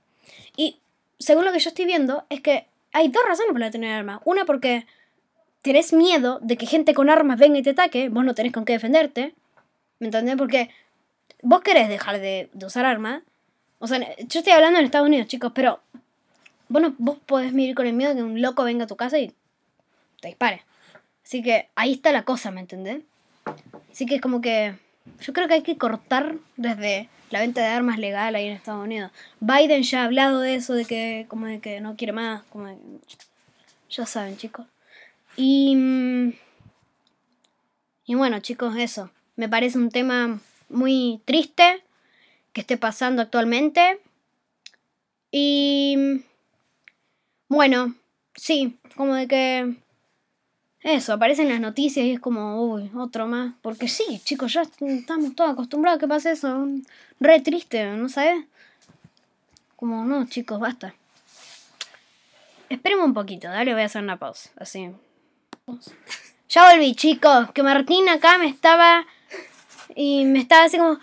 Y 0.55 0.77
según 1.19 1.43
lo 1.43 1.51
que 1.51 1.59
yo 1.59 1.69
estoy 1.69 1.85
viendo, 1.85 2.25
es 2.29 2.41
que 2.41 2.67
hay 2.93 3.09
dos 3.09 3.23
razones 3.27 3.51
para 3.51 3.71
tener 3.71 3.93
armas. 3.93 4.21
Una 4.23 4.45
porque 4.45 4.85
tenés 5.61 5.91
miedo 5.91 6.39
de 6.41 6.55
que 6.55 6.65
gente 6.65 6.93
con 6.93 7.09
armas 7.09 7.39
venga 7.39 7.59
y 7.59 7.63
te 7.63 7.71
ataque, 7.71 8.09
vos 8.09 8.23
no 8.23 8.35
tenés 8.35 8.53
con 8.53 8.63
qué 8.63 8.73
defenderte. 8.73 9.33
¿Me 9.99 10.07
entendés? 10.07 10.35
Porque 10.35 10.69
vos 11.41 11.61
querés 11.61 11.89
dejar 11.89 12.19
de, 12.19 12.49
usar 12.63 12.85
armas. 12.85 13.23
O 13.79 13.87
sea, 13.87 13.99
yo 13.99 14.39
estoy 14.39 14.53
hablando 14.53 14.79
en 14.79 14.85
Estados 14.85 15.07
Unidos, 15.07 15.27
chicos, 15.27 15.51
pero 15.53 15.79
vos, 16.69 16.83
vos 16.97 17.17
podés 17.25 17.53
vivir 17.53 17.75
con 17.75 17.87
el 17.87 17.93
miedo 17.93 18.11
de 18.11 18.17
que 18.17 18.23
un 18.23 18.41
loco 18.41 18.63
venga 18.63 18.85
a 18.85 18.87
tu 18.87 18.95
casa 18.95 19.19
y 19.19 19.33
te 20.21 20.29
dispare. 20.29 20.63
Así 21.23 21.43
que 21.43 21.69
ahí 21.75 21.93
está 21.93 22.11
la 22.11 22.23
cosa, 22.23 22.51
¿me 22.51 22.61
entendés? 22.61 23.01
Así 23.91 24.05
que 24.05 24.15
es 24.15 24.21
como 24.21 24.41
que 24.41 24.75
yo 25.19 25.33
creo 25.33 25.47
que 25.47 25.55
hay 25.55 25.61
que 25.61 25.77
cortar 25.77 26.35
desde 26.55 27.09
la 27.29 27.41
venta 27.41 27.61
de 27.61 27.67
armas 27.67 27.99
legal 27.99 28.35
ahí 28.35 28.47
en 28.47 28.53
Estados 28.53 28.83
Unidos. 28.83 29.11
Biden 29.39 29.83
ya 29.83 30.01
ha 30.01 30.05
hablado 30.05 30.39
de 30.39 30.55
eso, 30.55 30.73
de 30.73 30.85
que 30.85 31.25
como 31.27 31.45
de 31.45 31.59
que 31.59 31.81
no 31.81 31.95
quiere 31.95 32.13
más, 32.13 32.43
como 32.43 32.77
ya 33.89 34.05
saben, 34.05 34.37
chicos. 34.37 34.65
Y 35.35 35.75
mm, 35.75 36.33
y 38.07 38.15
bueno, 38.15 38.39
chicos, 38.39 38.75
eso. 38.77 39.11
Me 39.37 39.47
parece 39.47 39.77
un 39.77 39.89
tema 39.89 40.39
muy 40.67 41.21
triste 41.23 41.83
que 42.51 42.61
esté 42.61 42.75
pasando 42.77 43.21
actualmente. 43.21 43.99
Y 45.31 46.23
bueno, 47.47 47.95
sí, 48.35 48.77
como 48.95 49.15
de 49.15 49.27
que 49.27 49.75
eso, 50.81 51.13
aparecen 51.13 51.49
las 51.49 51.59
noticias 51.59 52.05
y 52.05 52.13
es 52.13 52.19
como, 52.19 52.63
uy, 52.63 52.89
otro 52.95 53.27
más. 53.27 53.53
Porque 53.61 53.87
sí, 53.87 54.21
chicos, 54.23 54.53
ya 54.53 54.61
estamos 54.61 55.35
todos 55.35 55.51
acostumbrados 55.51 55.97
a 55.97 55.99
que 55.99 56.07
pase 56.07 56.31
eso. 56.31 56.65
Re 57.19 57.39
triste, 57.41 57.85
¿no 57.91 58.09
sabes? 58.09 58.45
Como, 59.75 60.05
no, 60.05 60.25
chicos, 60.27 60.59
basta. 60.59 60.95
Esperemos 62.69 63.05
un 63.05 63.13
poquito, 63.13 63.47
dale, 63.47 63.73
voy 63.73 63.83
a 63.83 63.85
hacer 63.85 64.01
una 64.01 64.17
pausa. 64.17 64.49
Así. 64.57 64.89
Ya 66.49 66.71
volví, 66.71 66.95
chicos. 66.95 67.51
Que 67.51 67.63
Martín 67.63 68.09
acá 68.09 68.37
me 68.37 68.47
estaba. 68.47 69.05
Y 69.99 70.25
me 70.25 70.37
estaba 70.37 70.65
así 70.65 70.77
como 70.77 70.99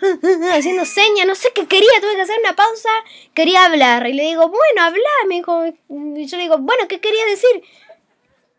haciendo 0.53 0.85
señas, 0.85 1.27
no 1.27 1.35
sé 1.35 1.49
qué 1.53 1.67
quería, 1.67 1.99
tuve 1.99 2.15
que 2.15 2.21
hacer 2.21 2.39
una 2.39 2.55
pausa, 2.55 2.87
quería 3.33 3.65
hablar. 3.65 4.07
Y 4.07 4.13
le 4.13 4.23
digo, 4.23 4.47
bueno, 4.47 4.83
habla, 4.83 5.09
me 5.27 5.35
dijo. 5.35 5.65
Y 5.65 6.25
yo 6.25 6.37
le 6.37 6.43
digo, 6.43 6.59
bueno, 6.59 6.87
¿qué 6.87 7.01
quería 7.01 7.25
decir? 7.25 7.61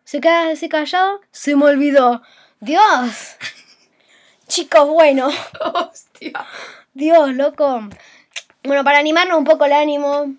Se 0.04 0.20
queda 0.20 0.50
así 0.50 0.68
callado. 0.68 1.22
Se 1.30 1.56
me 1.56 1.64
olvidó. 1.64 2.20
Dios. 2.60 3.36
Chicos, 4.46 4.86
bueno. 4.88 5.30
Hostia. 5.74 6.46
Dios, 6.92 7.32
loco. 7.32 7.88
Bueno, 8.62 8.84
para 8.84 8.98
animarnos 8.98 9.38
un 9.38 9.44
poco 9.44 9.64
el 9.64 9.72
ánimo. 9.72 10.34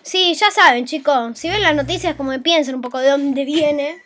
Sí, 0.00 0.32
ya 0.32 0.50
saben, 0.50 0.86
chicos. 0.86 1.38
Si 1.38 1.50
ven 1.50 1.60
las 1.60 1.74
noticias, 1.74 2.16
como 2.16 2.30
que 2.30 2.38
piensen 2.38 2.74
un 2.74 2.80
poco 2.80 3.00
de 3.00 3.10
dónde 3.10 3.44
viene. 3.44 4.02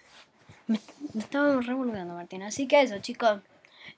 Me, 0.66 0.80
estaba 1.16 1.60
revolviendo, 1.60 2.14
Martina. 2.14 2.48
Así 2.48 2.66
que 2.66 2.82
eso, 2.82 2.98
chicos. 2.98 3.40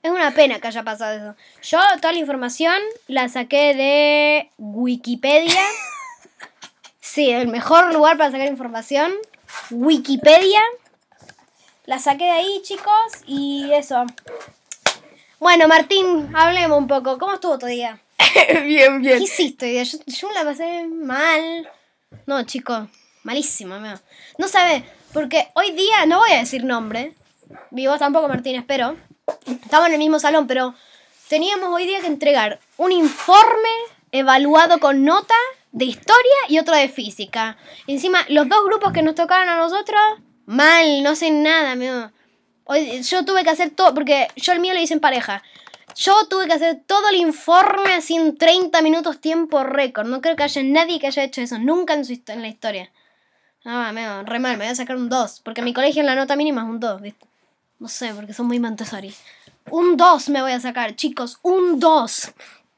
Es 0.03 0.11
una 0.11 0.31
pena 0.31 0.59
que 0.59 0.67
haya 0.67 0.83
pasado 0.83 1.15
eso. 1.15 1.35
Yo 1.61 1.79
toda 1.97 2.13
la 2.13 2.19
información 2.19 2.73
la 3.07 3.29
saqué 3.29 3.75
de 3.75 4.51
Wikipedia. 4.57 5.61
Sí, 6.99 7.29
el 7.29 7.47
mejor 7.47 7.93
lugar 7.93 8.17
para 8.17 8.31
sacar 8.31 8.47
información. 8.47 9.13
Wikipedia. 9.69 10.61
La 11.85 11.99
saqué 11.99 12.23
de 12.23 12.31
ahí, 12.31 12.61
chicos, 12.63 13.11
y 13.27 13.71
eso. 13.73 14.05
Bueno, 15.39 15.67
Martín, 15.67 16.31
hablemos 16.35 16.77
un 16.79 16.87
poco. 16.87 17.17
¿Cómo 17.17 17.33
estuvo 17.33 17.59
tu 17.59 17.65
día? 17.65 17.99
bien, 18.65 19.01
bien. 19.01 19.17
¿Qué 19.17 19.23
hiciste? 19.23 19.83
Yo, 19.83 19.99
yo 20.05 20.31
la 20.31 20.43
pasé 20.43 20.85
mal. 20.87 21.69
No, 22.25 22.43
chicos, 22.43 22.87
malísimo, 23.23 23.75
amigo. 23.75 23.99
No 24.37 24.47
sabes, 24.47 24.83
porque 25.13 25.49
hoy 25.53 25.71
día, 25.71 26.05
no 26.05 26.19
voy 26.19 26.31
a 26.31 26.39
decir 26.39 26.63
nombre, 26.63 27.13
vivo 27.71 27.97
tampoco, 27.97 28.27
Martín, 28.27 28.55
espero. 28.55 28.95
Estamos 29.45 29.87
en 29.87 29.93
el 29.93 29.99
mismo 29.99 30.19
salón, 30.19 30.47
pero 30.47 30.73
teníamos 31.27 31.69
hoy 31.69 31.85
día 31.85 31.99
que 32.01 32.07
entregar 32.07 32.59
un 32.77 32.91
informe 32.91 33.69
evaluado 34.11 34.79
con 34.79 35.03
nota 35.03 35.35
de 35.71 35.85
historia 35.85 36.35
y 36.49 36.59
otro 36.59 36.75
de 36.75 36.89
física. 36.89 37.57
Encima, 37.87 38.25
los 38.29 38.47
dos 38.49 38.65
grupos 38.65 38.91
que 38.91 39.01
nos 39.01 39.15
tocaron 39.15 39.49
a 39.49 39.57
nosotros, 39.57 40.01
mal, 40.45 41.03
no 41.03 41.15
sé 41.15 41.31
nada, 41.31 41.71
amigo. 41.71 42.11
Hoy, 42.65 43.01
yo 43.01 43.25
tuve 43.25 43.43
que 43.43 43.49
hacer 43.49 43.71
todo, 43.71 43.93
porque 43.93 44.27
yo 44.35 44.53
el 44.53 44.59
mío 44.59 44.73
lo 44.73 44.81
hice 44.81 44.93
en 44.93 44.99
pareja. 44.99 45.43
Yo 45.95 46.13
tuve 46.29 46.47
que 46.47 46.53
hacer 46.53 46.81
todo 46.85 47.09
el 47.09 47.15
informe 47.15 47.93
así 47.93 48.15
en 48.15 48.37
30 48.37 48.81
minutos 48.81 49.19
tiempo 49.19 49.63
récord. 49.63 50.07
No 50.07 50.21
creo 50.21 50.35
que 50.35 50.43
haya 50.43 50.63
nadie 50.63 50.99
que 50.99 51.07
haya 51.07 51.23
hecho 51.23 51.41
eso, 51.41 51.59
nunca 51.59 51.93
en, 51.93 52.05
su, 52.05 52.13
en 52.27 52.41
la 52.41 52.47
historia. 52.47 52.91
Ah, 53.65 53.89
amigo, 53.89 54.23
re 54.23 54.39
mal, 54.39 54.57
me 54.57 54.65
voy 54.65 54.71
a 54.71 54.75
sacar 54.75 54.95
un 54.95 55.09
2. 55.09 55.41
Porque 55.43 55.61
en 55.61 55.65
mi 55.65 55.73
colegio 55.73 55.99
en 56.01 56.07
la 56.07 56.15
nota 56.15 56.35
mínima 56.35 56.61
es 56.61 56.67
un 56.67 56.79
2, 56.79 57.01
No 57.81 57.87
sé, 57.87 58.13
porque 58.13 58.31
son 58.31 58.45
muy 58.45 58.59
Montessori. 58.59 59.11
Un 59.71 59.97
2 59.97 60.29
me 60.29 60.43
voy 60.43 60.51
a 60.51 60.59
sacar, 60.59 60.95
chicos, 60.95 61.39
un 61.41 61.79
2. 61.79 62.31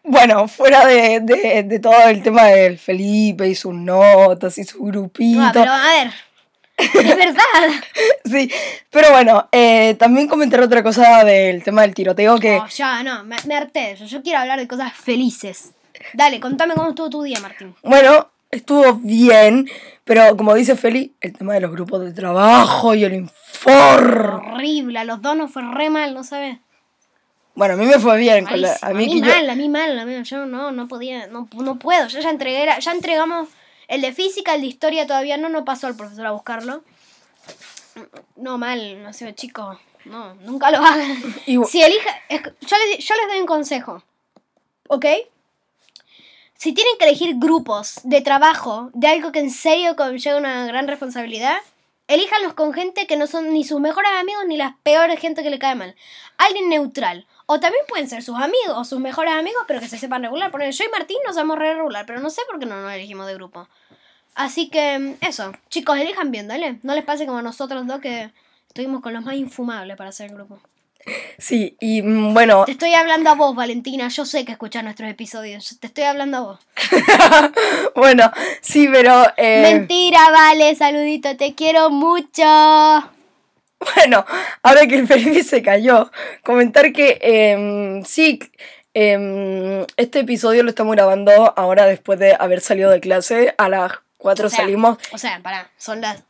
Bueno, 0.05 0.47
fuera 0.47 0.85
de, 0.85 1.19
de, 1.19 1.79
todo 1.79 2.07
el 2.07 2.23
tema 2.23 2.45
del 2.45 2.77
Felipe 2.77 3.49
y 3.49 3.53
sus 3.53 3.73
notas 3.73 4.57
y 4.57 4.63
su 4.63 4.81
grupito. 4.81 5.41
Ah, 5.41 5.51
pero 5.53 5.71
a 5.73 5.83
ver, 5.83 6.13
es 6.77 7.17
verdad. 7.17 7.83
sí, 8.23 8.49
pero 8.89 9.11
bueno, 9.11 9.49
eh, 9.51 9.95
también 9.99 10.29
comentar 10.29 10.61
otra 10.61 10.81
cosa 10.81 11.25
del 11.25 11.61
tema 11.65 11.81
del 11.81 11.93
tiroteo 11.93 12.39
que... 12.39 12.59
No, 12.59 12.67
ya, 12.69 13.03
no, 13.03 13.25
me, 13.25 13.35
me 13.45 13.55
harté. 13.57 13.97
Yo, 13.97 14.05
yo 14.05 14.23
quiero 14.23 14.39
hablar 14.39 14.57
de 14.57 14.69
cosas 14.69 14.93
felices. 14.93 15.73
Dale, 16.13 16.39
contame 16.39 16.75
cómo 16.75 16.87
estuvo 16.87 17.09
tu 17.09 17.23
día, 17.23 17.41
Martín. 17.41 17.75
Bueno, 17.83 18.29
estuvo 18.53 18.93
bien, 18.93 19.69
pero 20.03 20.35
como 20.37 20.53
dice 20.53 20.75
Feli, 20.75 21.13
el 21.21 21.33
tema 21.33 21.53
de 21.53 21.61
los 21.61 21.71
grupos 21.71 22.01
de 22.01 22.13
trabajo 22.13 22.93
y 22.95 23.03
el 23.03 23.13
informe. 23.13 24.51
Horrible, 24.53 24.99
a 24.99 25.03
los 25.03 25.21
dos 25.21 25.35
nos 25.35 25.51
fue 25.51 25.63
re 25.63 25.89
mal, 25.89 26.13
¿no 26.13 26.23
sabes? 26.23 26.57
Bueno, 27.55 27.75
a 27.75 27.77
mí 27.77 27.85
me 27.85 27.99
fue 27.99 28.17
bien. 28.17 28.45
Con 28.45 28.61
la, 28.61 28.75
a, 28.81 28.93
mí, 28.93 29.21
mal, 29.21 29.49
a 29.49 29.55
mí 29.55 29.69
mal, 29.69 29.99
a 29.99 30.05
mí 30.05 30.23
yo 30.23 30.45
no, 30.45 30.71
no 30.71 30.87
podía, 30.87 31.27
no, 31.27 31.47
no 31.53 31.77
puedo. 31.77 32.07
Yo 32.07 32.19
ya 32.19 32.29
entregué, 32.29 32.67
ya 32.79 32.91
entregamos 32.91 33.49
el 33.87 34.01
de 34.01 34.11
física, 34.11 34.55
el 34.55 34.61
de 34.61 34.67
historia 34.67 35.05
todavía 35.05 35.37
no, 35.37 35.49
no 35.49 35.65
pasó 35.65 35.87
el 35.87 35.95
profesor 35.95 36.25
a 36.25 36.31
buscarlo. 36.31 36.83
No, 38.35 38.57
mal, 38.57 39.03
no 39.03 39.13
sé, 39.13 39.35
chicos, 39.35 39.77
no, 40.05 40.33
nunca 40.35 40.71
lo 40.71 40.79
hagan. 40.79 41.15
Si 41.67 41.81
elija, 41.81 42.09
yo 42.29 42.77
les, 42.77 43.05
yo 43.05 43.15
les 43.15 43.27
doy 43.27 43.39
un 43.39 43.45
consejo, 43.45 44.03
¿ok? 44.87 45.05
Si 46.63 46.71
tienen 46.71 46.93
que 46.97 47.03
elegir 47.03 47.35
grupos 47.39 47.99
de 48.05 48.21
trabajo 48.21 48.89
de 48.93 49.07
algo 49.07 49.33
que 49.33 49.39
en 49.39 49.51
serio 49.51 49.97
conlleva 49.97 50.37
una 50.37 50.65
gran 50.65 50.87
responsabilidad, 50.87 51.57
elíjanlos 52.07 52.53
con 52.53 52.71
gente 52.71 53.05
que 53.05 53.17
no 53.17 53.27
son 53.27 53.51
ni 53.51 53.65
sus 53.65 53.81
mejores 53.81 54.09
amigos 54.17 54.45
ni 54.47 54.55
las 54.55 54.73
peores 54.81 55.19
gente 55.19 55.43
que 55.43 55.49
le 55.49 55.59
cae 55.59 55.75
mal. 55.75 55.93
Alguien 56.37 56.69
neutral. 56.69 57.27
O 57.47 57.59
también 57.59 57.83
pueden 57.89 58.07
ser 58.07 58.23
sus 58.23 58.37
amigos 58.37 58.77
o 58.77 58.85
sus 58.85 59.01
mejores 59.01 59.33
amigos, 59.33 59.61
pero 59.67 59.81
que 59.81 59.89
se 59.89 59.97
sepan 59.97 60.23
regular. 60.23 60.51
Porque 60.51 60.71
yo 60.71 60.85
y 60.85 60.87
Martín 60.87 61.17
nos 61.25 61.35
sabemos 61.35 61.59
re 61.59 61.75
regular, 61.75 62.05
pero 62.05 62.21
no 62.21 62.29
sé 62.29 62.41
por 62.49 62.61
qué 62.61 62.65
no 62.65 62.81
nos 62.81 62.93
elegimos 62.93 63.27
de 63.27 63.33
grupo. 63.33 63.67
Así 64.33 64.69
que, 64.69 65.17
eso. 65.19 65.51
Chicos, 65.67 65.97
elijan 65.97 66.31
bien, 66.31 66.47
dale. 66.47 66.79
No 66.83 66.95
les 66.95 67.03
pase 67.03 67.25
como 67.25 67.39
a 67.39 67.41
nosotros 67.41 67.85
dos 67.87 67.99
que 67.99 68.31
estuvimos 68.69 69.01
con 69.01 69.11
los 69.11 69.25
más 69.25 69.35
infumables 69.35 69.97
para 69.97 70.11
hacer 70.11 70.29
el 70.29 70.37
grupo. 70.37 70.61
Sí, 71.37 71.77
y 71.79 72.01
mm, 72.01 72.33
bueno. 72.33 72.65
Te 72.65 72.71
estoy 72.71 72.93
hablando 72.93 73.29
a 73.29 73.35
vos, 73.35 73.55
Valentina. 73.55 74.07
Yo 74.07 74.25
sé 74.25 74.45
que 74.45 74.53
escuchas 74.53 74.83
nuestros 74.83 75.09
episodios. 75.09 75.77
Te 75.79 75.87
estoy 75.87 76.05
hablando 76.05 76.37
a 76.37 76.41
vos. 76.41 76.59
bueno, 77.95 78.31
sí, 78.61 78.87
pero. 78.91 79.25
Eh... 79.37 79.61
Mentira, 79.61 80.29
vale, 80.31 80.75
saludito. 80.75 81.35
Te 81.35 81.55
quiero 81.55 81.89
mucho. 81.89 82.43
Bueno, 83.95 84.25
ahora 84.61 84.87
que 84.87 84.95
el 84.95 85.07
Felipe 85.07 85.43
se 85.43 85.61
cayó, 85.61 86.09
comentar 86.43 86.93
que 86.93 87.19
em, 87.21 88.05
sí, 88.05 88.39
em, 88.93 89.85
este 89.97 90.19
episodio 90.19 90.63
lo 90.63 90.69
estamos 90.69 90.95
grabando 90.95 91.53
ahora 91.57 91.85
después 91.85 92.17
de 92.17 92.35
haber 92.39 92.61
salido 92.61 92.89
de 92.89 93.01
clase. 93.01 93.53
A 93.57 93.67
las 93.67 93.91
4 94.19 94.47
O 94.47 94.49
sea, 94.49 94.59
salimos. 94.59 94.97
O 95.11 95.17
sea, 95.17 95.41
pará, 95.41 95.69
son 95.77 95.99
las 95.99 96.23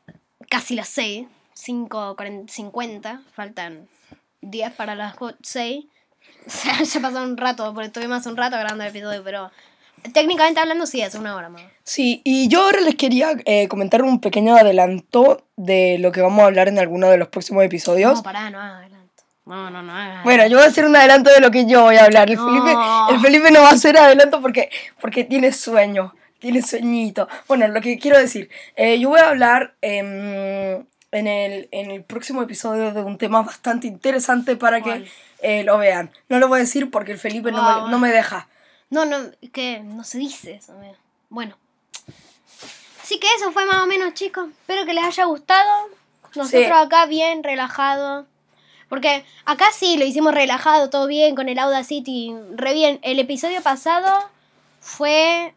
casi 0.50 0.76
las 0.76 0.90
6, 0.90 1.28
5, 1.54 2.16
50, 2.48 3.22
faltan 3.36 3.88
10 4.44 4.74
para 4.74 4.96
las 4.96 5.16
6. 5.42 5.86
O 6.46 6.50
sea, 6.50 6.84
ya 6.84 7.00
pasó 7.00 7.24
un 7.24 7.38
rato, 7.38 7.74
porque 7.74 7.88
estuvimos 7.88 8.18
hace 8.18 8.30
un 8.30 8.36
rato 8.36 8.58
grabando 8.58 8.84
el 8.84 8.90
episodio, 8.90 9.24
pero 9.24 9.50
técnicamente 10.12 10.60
hablando 10.60 10.86
sí, 10.86 11.02
es 11.02 11.16
una 11.16 11.36
hora 11.36 11.50
más. 11.50 11.62
Sí, 11.84 12.22
y 12.26 12.50
yo 12.50 12.64
ahora 12.64 12.82
les 12.82 12.96
quería 12.96 13.32
eh, 13.46 13.68
comentar 13.68 14.04
un 14.04 14.20
pequeño 14.20 14.56
adelanto 14.56 15.46
de 15.56 15.98
lo 16.00 16.12
que 16.12 16.22
vamos 16.22 16.42
a 16.42 16.48
hablar 16.48 16.68
en 16.68 16.80
alguno 16.80 17.10
de 17.10 17.18
los 17.18 17.30
próximos 17.30 17.64
episodios. 17.64 18.16
No, 18.16 18.24
pará, 18.24 18.50
no 18.50 18.60
adelanto. 18.60 19.24
No, 19.46 19.70
no, 19.70 19.84
no 19.84 19.94
hagas 19.94 20.24
Bueno, 20.24 20.48
yo 20.48 20.58
voy 20.58 20.66
a 20.66 20.70
hacer 20.70 20.86
un 20.86 20.96
adelanto 20.96 21.30
de 21.30 21.42
lo 21.42 21.52
que 21.52 21.66
yo 21.66 21.84
voy 21.84 21.98
a 21.98 22.06
hablar. 22.06 22.30
El, 22.30 22.38
No. 22.38 22.46
Felipe, 22.46 22.82
el 23.10 23.20
Felipe 23.20 23.52
no 23.52 23.62
va 23.62 23.70
a 23.70 23.74
hacer 23.74 23.98
adelanto 23.98 24.42
porque, 24.42 24.70
porque 25.02 25.24
tiene 25.26 25.52
sueño, 25.52 26.14
tiene 26.40 26.62
sueñito. 26.62 27.28
Bueno, 27.48 27.68
lo 27.68 27.82
que 27.82 28.00
quiero 28.00 28.18
decir, 28.18 28.50
eh, 28.76 29.00
yo 29.00 29.10
voy 29.10 29.20
a 29.20 29.30
hablar 29.30 29.76
em, 29.82 30.86
en, 31.14 31.28
el, 31.28 31.70
en 31.72 31.92
el 31.92 32.04
próximo 32.04 32.42
episodio 32.42 32.92
de 32.94 33.02
un 33.02 33.18
tema 33.18 33.42
bastante 33.42 33.88
interesante 33.88 34.56
para 34.58 34.82
¿Cuál? 34.82 35.04
que 35.06 35.12
eh, 35.60 35.64
lo 35.64 35.78
vean. 35.78 36.12
No 36.30 36.40
lo 36.40 36.48
voy 36.48 36.58
a 36.58 36.62
decir 36.62 36.92
porque 36.92 37.14
el 37.14 37.18
Felipe 37.20 37.52
no, 37.52 37.60
Ah, 37.62 37.84
me, 37.86 37.92
no 37.92 38.00
me 38.00 38.10
deja. 38.12 38.48
No, 38.90 39.06
no, 39.06 39.18
que 39.54 39.80
no 39.80 40.04
se 40.04 40.18
dice 40.18 40.56
eso. 40.56 40.74
Bueno. 41.30 41.56
Así 43.02 43.20
que 43.20 43.28
eso 43.38 43.52
fue 43.52 43.66
más 43.66 43.78
o 43.84 43.88
menos, 43.88 44.14
chicos. 44.14 44.50
Espero 44.50 44.86
que 44.86 44.94
les 44.94 45.04
haya 45.04 45.26
gustado. 45.26 45.70
Nosotros 46.36 46.50
Sí. 46.66 46.72
acá 46.72 47.06
bien, 47.06 47.44
relajado. 47.44 48.26
Porque 48.90 49.26
acá 49.46 49.66
sí 49.74 49.98
lo 49.98 50.06
hicimos 50.06 50.34
relajado, 50.34 50.90
todo 50.90 51.08
bien, 51.08 51.36
con 51.36 51.50
el 51.50 51.58
Audacity, 51.60 52.34
re 52.56 52.74
bien. 52.74 53.00
El 53.02 53.20
episodio 53.20 53.62
pasado 53.62 54.30
fue... 54.80 55.54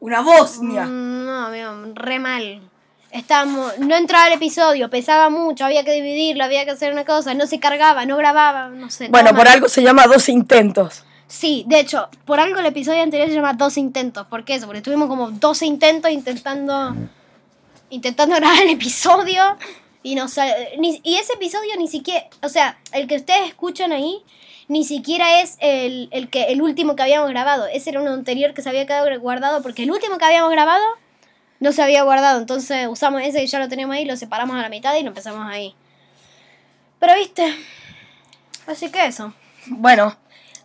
Una 0.00 0.20
Bosnia. 0.22 0.84
mm, 0.86 1.26
No, 1.26 1.46
amigo, 1.46 1.92
re 1.94 2.18
mal. 2.18 2.69
Estábamos, 3.12 3.78
no 3.78 3.96
entraba 3.96 4.28
el 4.28 4.34
episodio, 4.34 4.88
pesaba 4.88 5.30
mucho, 5.30 5.64
había 5.64 5.84
que 5.84 5.92
dividirlo, 5.92 6.44
había 6.44 6.64
que 6.64 6.70
hacer 6.70 6.92
una 6.92 7.04
cosa, 7.04 7.34
no 7.34 7.46
se 7.46 7.58
cargaba, 7.58 8.06
no 8.06 8.16
grababa, 8.16 8.68
no 8.68 8.88
sé. 8.90 9.08
Bueno, 9.08 9.30
por 9.30 9.38
mal. 9.46 9.48
algo 9.54 9.68
se 9.68 9.82
llama 9.82 10.06
dos 10.06 10.28
intentos. 10.28 11.02
Sí, 11.26 11.64
de 11.68 11.80
hecho, 11.80 12.08
por 12.24 12.40
algo 12.40 12.58
el 12.60 12.66
episodio 12.66 13.02
anterior 13.02 13.28
se 13.28 13.34
llama 13.36 13.52
12 13.54 13.78
intentos. 13.80 14.26
¿Por 14.26 14.44
qué 14.44 14.56
eso? 14.56 14.66
Porque 14.66 14.80
tuvimos 14.80 15.08
como 15.08 15.30
12 15.30 15.64
intentos 15.66 16.10
intentando 16.10 16.94
intentando 17.90 18.36
grabar 18.40 18.62
el 18.62 18.70
episodio 18.70 19.56
y 20.02 20.14
no 20.14 20.28
sale- 20.28 20.76
ni- 20.78 21.00
y 21.02 21.16
ese 21.16 21.34
episodio 21.34 21.72
ni 21.78 21.88
siquiera, 21.88 22.26
o 22.42 22.48
sea, 22.48 22.78
el 22.92 23.06
que 23.06 23.16
ustedes 23.16 23.48
escuchan 23.48 23.92
ahí 23.92 24.22
ni 24.68 24.84
siquiera 24.84 25.40
es 25.40 25.56
el, 25.60 26.08
el 26.12 26.30
que 26.30 26.44
el 26.44 26.62
último 26.62 26.94
que 26.96 27.02
habíamos 27.02 27.28
grabado. 27.30 27.66
Ese 27.66 27.90
era 27.90 28.00
uno 28.00 28.12
anterior 28.12 28.54
que 28.54 28.62
se 28.62 28.68
había 28.68 28.86
quedado 28.86 29.08
guardado 29.20 29.62
porque 29.62 29.82
el 29.82 29.90
último 29.90 30.16
que 30.18 30.24
habíamos 30.24 30.50
grabado 30.52 30.84
no 31.60 31.72
se 31.72 31.82
había 31.82 32.02
guardado. 32.02 32.40
Entonces 32.40 32.88
usamos 32.88 33.22
ese 33.22 33.44
y 33.44 33.46
ya 33.46 33.58
lo 33.58 33.68
teníamos 33.68 33.94
ahí, 33.94 34.04
lo 34.04 34.16
separamos 34.16 34.56
a 34.56 34.62
la 34.62 34.68
mitad 34.68 34.96
y 34.96 35.02
lo 35.02 35.08
empezamos 35.08 35.46
ahí. 35.46 35.74
Pero 36.98 37.14
viste, 37.14 37.54
así 38.66 38.90
que 38.90 39.06
eso. 39.06 39.32
Bueno, 39.66 40.16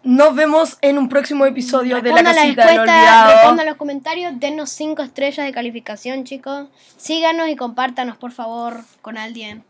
nos 0.04 0.36
vemos 0.36 0.78
en 0.82 0.98
un 0.98 1.10
próximo 1.10 1.46
episodio 1.46 2.02
de 2.02 2.12
La 2.12 2.24
Casita 2.24 2.68
del 2.68 2.80
Olvidado. 2.82 3.34
respondan 3.34 3.66
los 3.66 3.76
comentarios, 3.76 4.40
denos 4.40 4.70
5 4.70 5.02
estrellas 5.02 5.46
de 5.46 5.52
calificación, 5.52 6.24
chicos. 6.24 6.68
Síganos 6.98 7.50
y 7.50 7.56
compártanos, 7.56 8.18
por 8.18 8.32
favor, 8.32 8.82
con 9.02 9.18
alguien. 9.18 9.64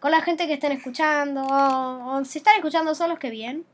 Con 0.00 0.10
la 0.10 0.20
gente 0.20 0.46
que 0.46 0.54
estén 0.54 0.72
escuchando. 0.72 1.46
O, 1.46 2.16
o 2.16 2.24
si 2.24 2.38
están 2.38 2.56
escuchando 2.56 2.94
solos, 2.94 3.18
que 3.18 3.30
bien. 3.30 3.64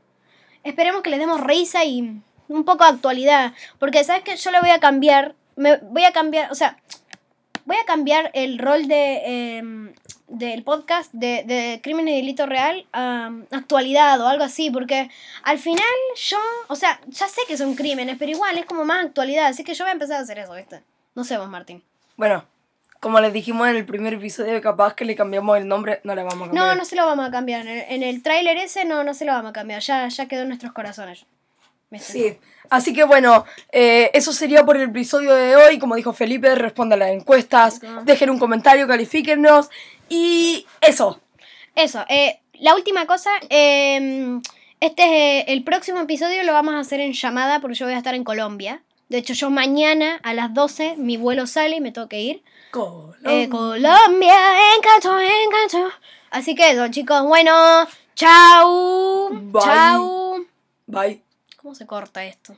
Esperemos 0.63 1.01
que 1.01 1.09
les 1.09 1.19
demos 1.19 1.41
risa 1.41 1.83
y 1.83 2.21
un 2.47 2.63
poco 2.63 2.85
de 2.85 2.91
actualidad. 2.91 3.53
Porque, 3.77 4.03
¿sabes 4.03 4.23
qué? 4.23 4.35
Yo 4.37 4.51
le 4.51 4.61
voy 4.61 4.69
a 4.69 4.79
cambiar. 4.79 5.35
Me 5.55 5.77
voy 5.77 6.03
a 6.03 6.11
cambiar, 6.11 6.51
o 6.51 6.55
sea, 6.55 6.77
voy 7.65 7.77
a 7.77 7.85
cambiar 7.85 8.31
el 8.33 8.57
rol 8.57 8.87
de 8.87 9.57
em, 9.57 9.93
del 10.31 10.63
podcast 10.63 11.11
de, 11.13 11.43
de 11.45 11.81
crimen 11.83 12.07
y 12.07 12.15
delito 12.15 12.45
real 12.45 12.85
a 12.93 13.31
actualidad 13.51 14.19
o 14.21 14.27
algo 14.27 14.43
así, 14.43 14.71
porque 14.71 15.09
al 15.43 15.59
final 15.59 15.83
yo, 16.15 16.37
o 16.67 16.75
sea, 16.75 16.99
ya 17.07 17.27
sé 17.27 17.41
que 17.47 17.57
son 17.57 17.75
crímenes, 17.75 18.15
pero 18.17 18.31
igual 18.31 18.57
es 18.57 18.65
como 18.65 18.85
más 18.85 19.05
actualidad, 19.05 19.47
así 19.47 19.63
que 19.63 19.73
yo 19.73 19.83
voy 19.83 19.89
a 19.89 19.93
empezar 19.93 20.17
a 20.17 20.21
hacer 20.21 20.39
eso, 20.39 20.53
¿viste? 20.53 20.81
No 21.15 21.25
sé 21.25 21.37
vos, 21.37 21.49
Martín. 21.49 21.83
Bueno, 22.15 22.45
como 23.01 23.19
les 23.19 23.33
dijimos 23.33 23.67
en 23.67 23.75
el 23.75 23.85
primer 23.85 24.13
episodio, 24.13 24.61
capaz 24.61 24.93
que 24.93 25.03
le 25.05 25.15
cambiamos 25.15 25.57
el 25.57 25.67
nombre, 25.67 25.99
no 26.03 26.15
le 26.15 26.23
vamos 26.23 26.43
a 26.43 26.51
cambiar. 26.51 26.65
No, 26.65 26.75
no 26.75 26.85
se 26.85 26.95
lo 26.95 27.05
vamos 27.05 27.27
a 27.27 27.31
cambiar. 27.31 27.67
En 27.67 27.89
el, 27.89 28.03
el 28.03 28.23
tráiler 28.23 28.57
ese 28.57 28.85
no, 28.85 29.03
no 29.03 29.13
se 29.13 29.25
lo 29.25 29.33
vamos 29.33 29.49
a 29.49 29.53
cambiar. 29.53 29.81
Ya, 29.81 30.07
ya 30.07 30.27
quedó 30.27 30.43
en 30.43 30.49
nuestros 30.49 30.71
corazones. 30.71 31.25
Sí, 31.99 32.37
así 32.69 32.93
que 32.93 33.03
bueno, 33.03 33.45
eh, 33.71 34.09
eso 34.13 34.31
sería 34.31 34.65
por 34.65 34.77
el 34.77 34.89
episodio 34.89 35.33
de 35.33 35.55
hoy. 35.55 35.79
Como 35.79 35.95
dijo 35.95 36.13
Felipe, 36.13 36.53
respondan 36.55 36.99
las 36.99 37.09
encuestas, 37.09 37.81
dejen 38.03 38.29
un 38.29 38.39
comentario, 38.39 38.87
califíquennos 38.87 39.69
y 40.09 40.65
eso. 40.81 41.19
Eso, 41.75 42.05
eh, 42.09 42.39
la 42.59 42.75
última 42.75 43.05
cosa, 43.07 43.31
eh, 43.49 44.39
este 44.81 45.03
es 45.03 45.45
eh, 45.45 45.45
el 45.53 45.63
próximo 45.63 45.99
episodio 45.99 46.41
lo 46.41 46.53
vamos 46.53 46.73
a 46.73 46.79
hacer 46.79 47.01
en 47.01 47.13
llamada 47.13 47.59
porque 47.59 47.75
yo 47.75 47.85
voy 47.85 47.93
a 47.93 47.99
estar 47.99 48.15
en 48.15 48.23
Colombia. 48.23 48.81
De 49.09 49.19
hecho, 49.19 49.33
yo 49.33 49.51
mañana 49.51 50.19
a 50.23 50.33
las 50.33 50.55
12 50.55 50.95
mi 50.97 51.17
vuelo 51.17 51.45
sale 51.45 51.75
y 51.75 51.81
me 51.81 51.91
tengo 51.91 52.09
que 52.09 52.19
ir. 52.21 52.43
Eh, 53.25 53.47
Colombia, 53.47 54.39
encanto, 54.75 55.19
encanto. 55.19 55.95
Así 56.31 56.55
que 56.55 56.71
eso, 56.71 56.87
chicos. 56.87 57.21
Bueno, 57.27 57.87
chau. 58.15 59.29
Bye. 59.29 59.61
Chau. 59.61 60.45
Bye. 60.87 61.30
¿Cómo 61.61 61.75
se 61.75 61.85
corta 61.85 62.25
esto? 62.25 62.57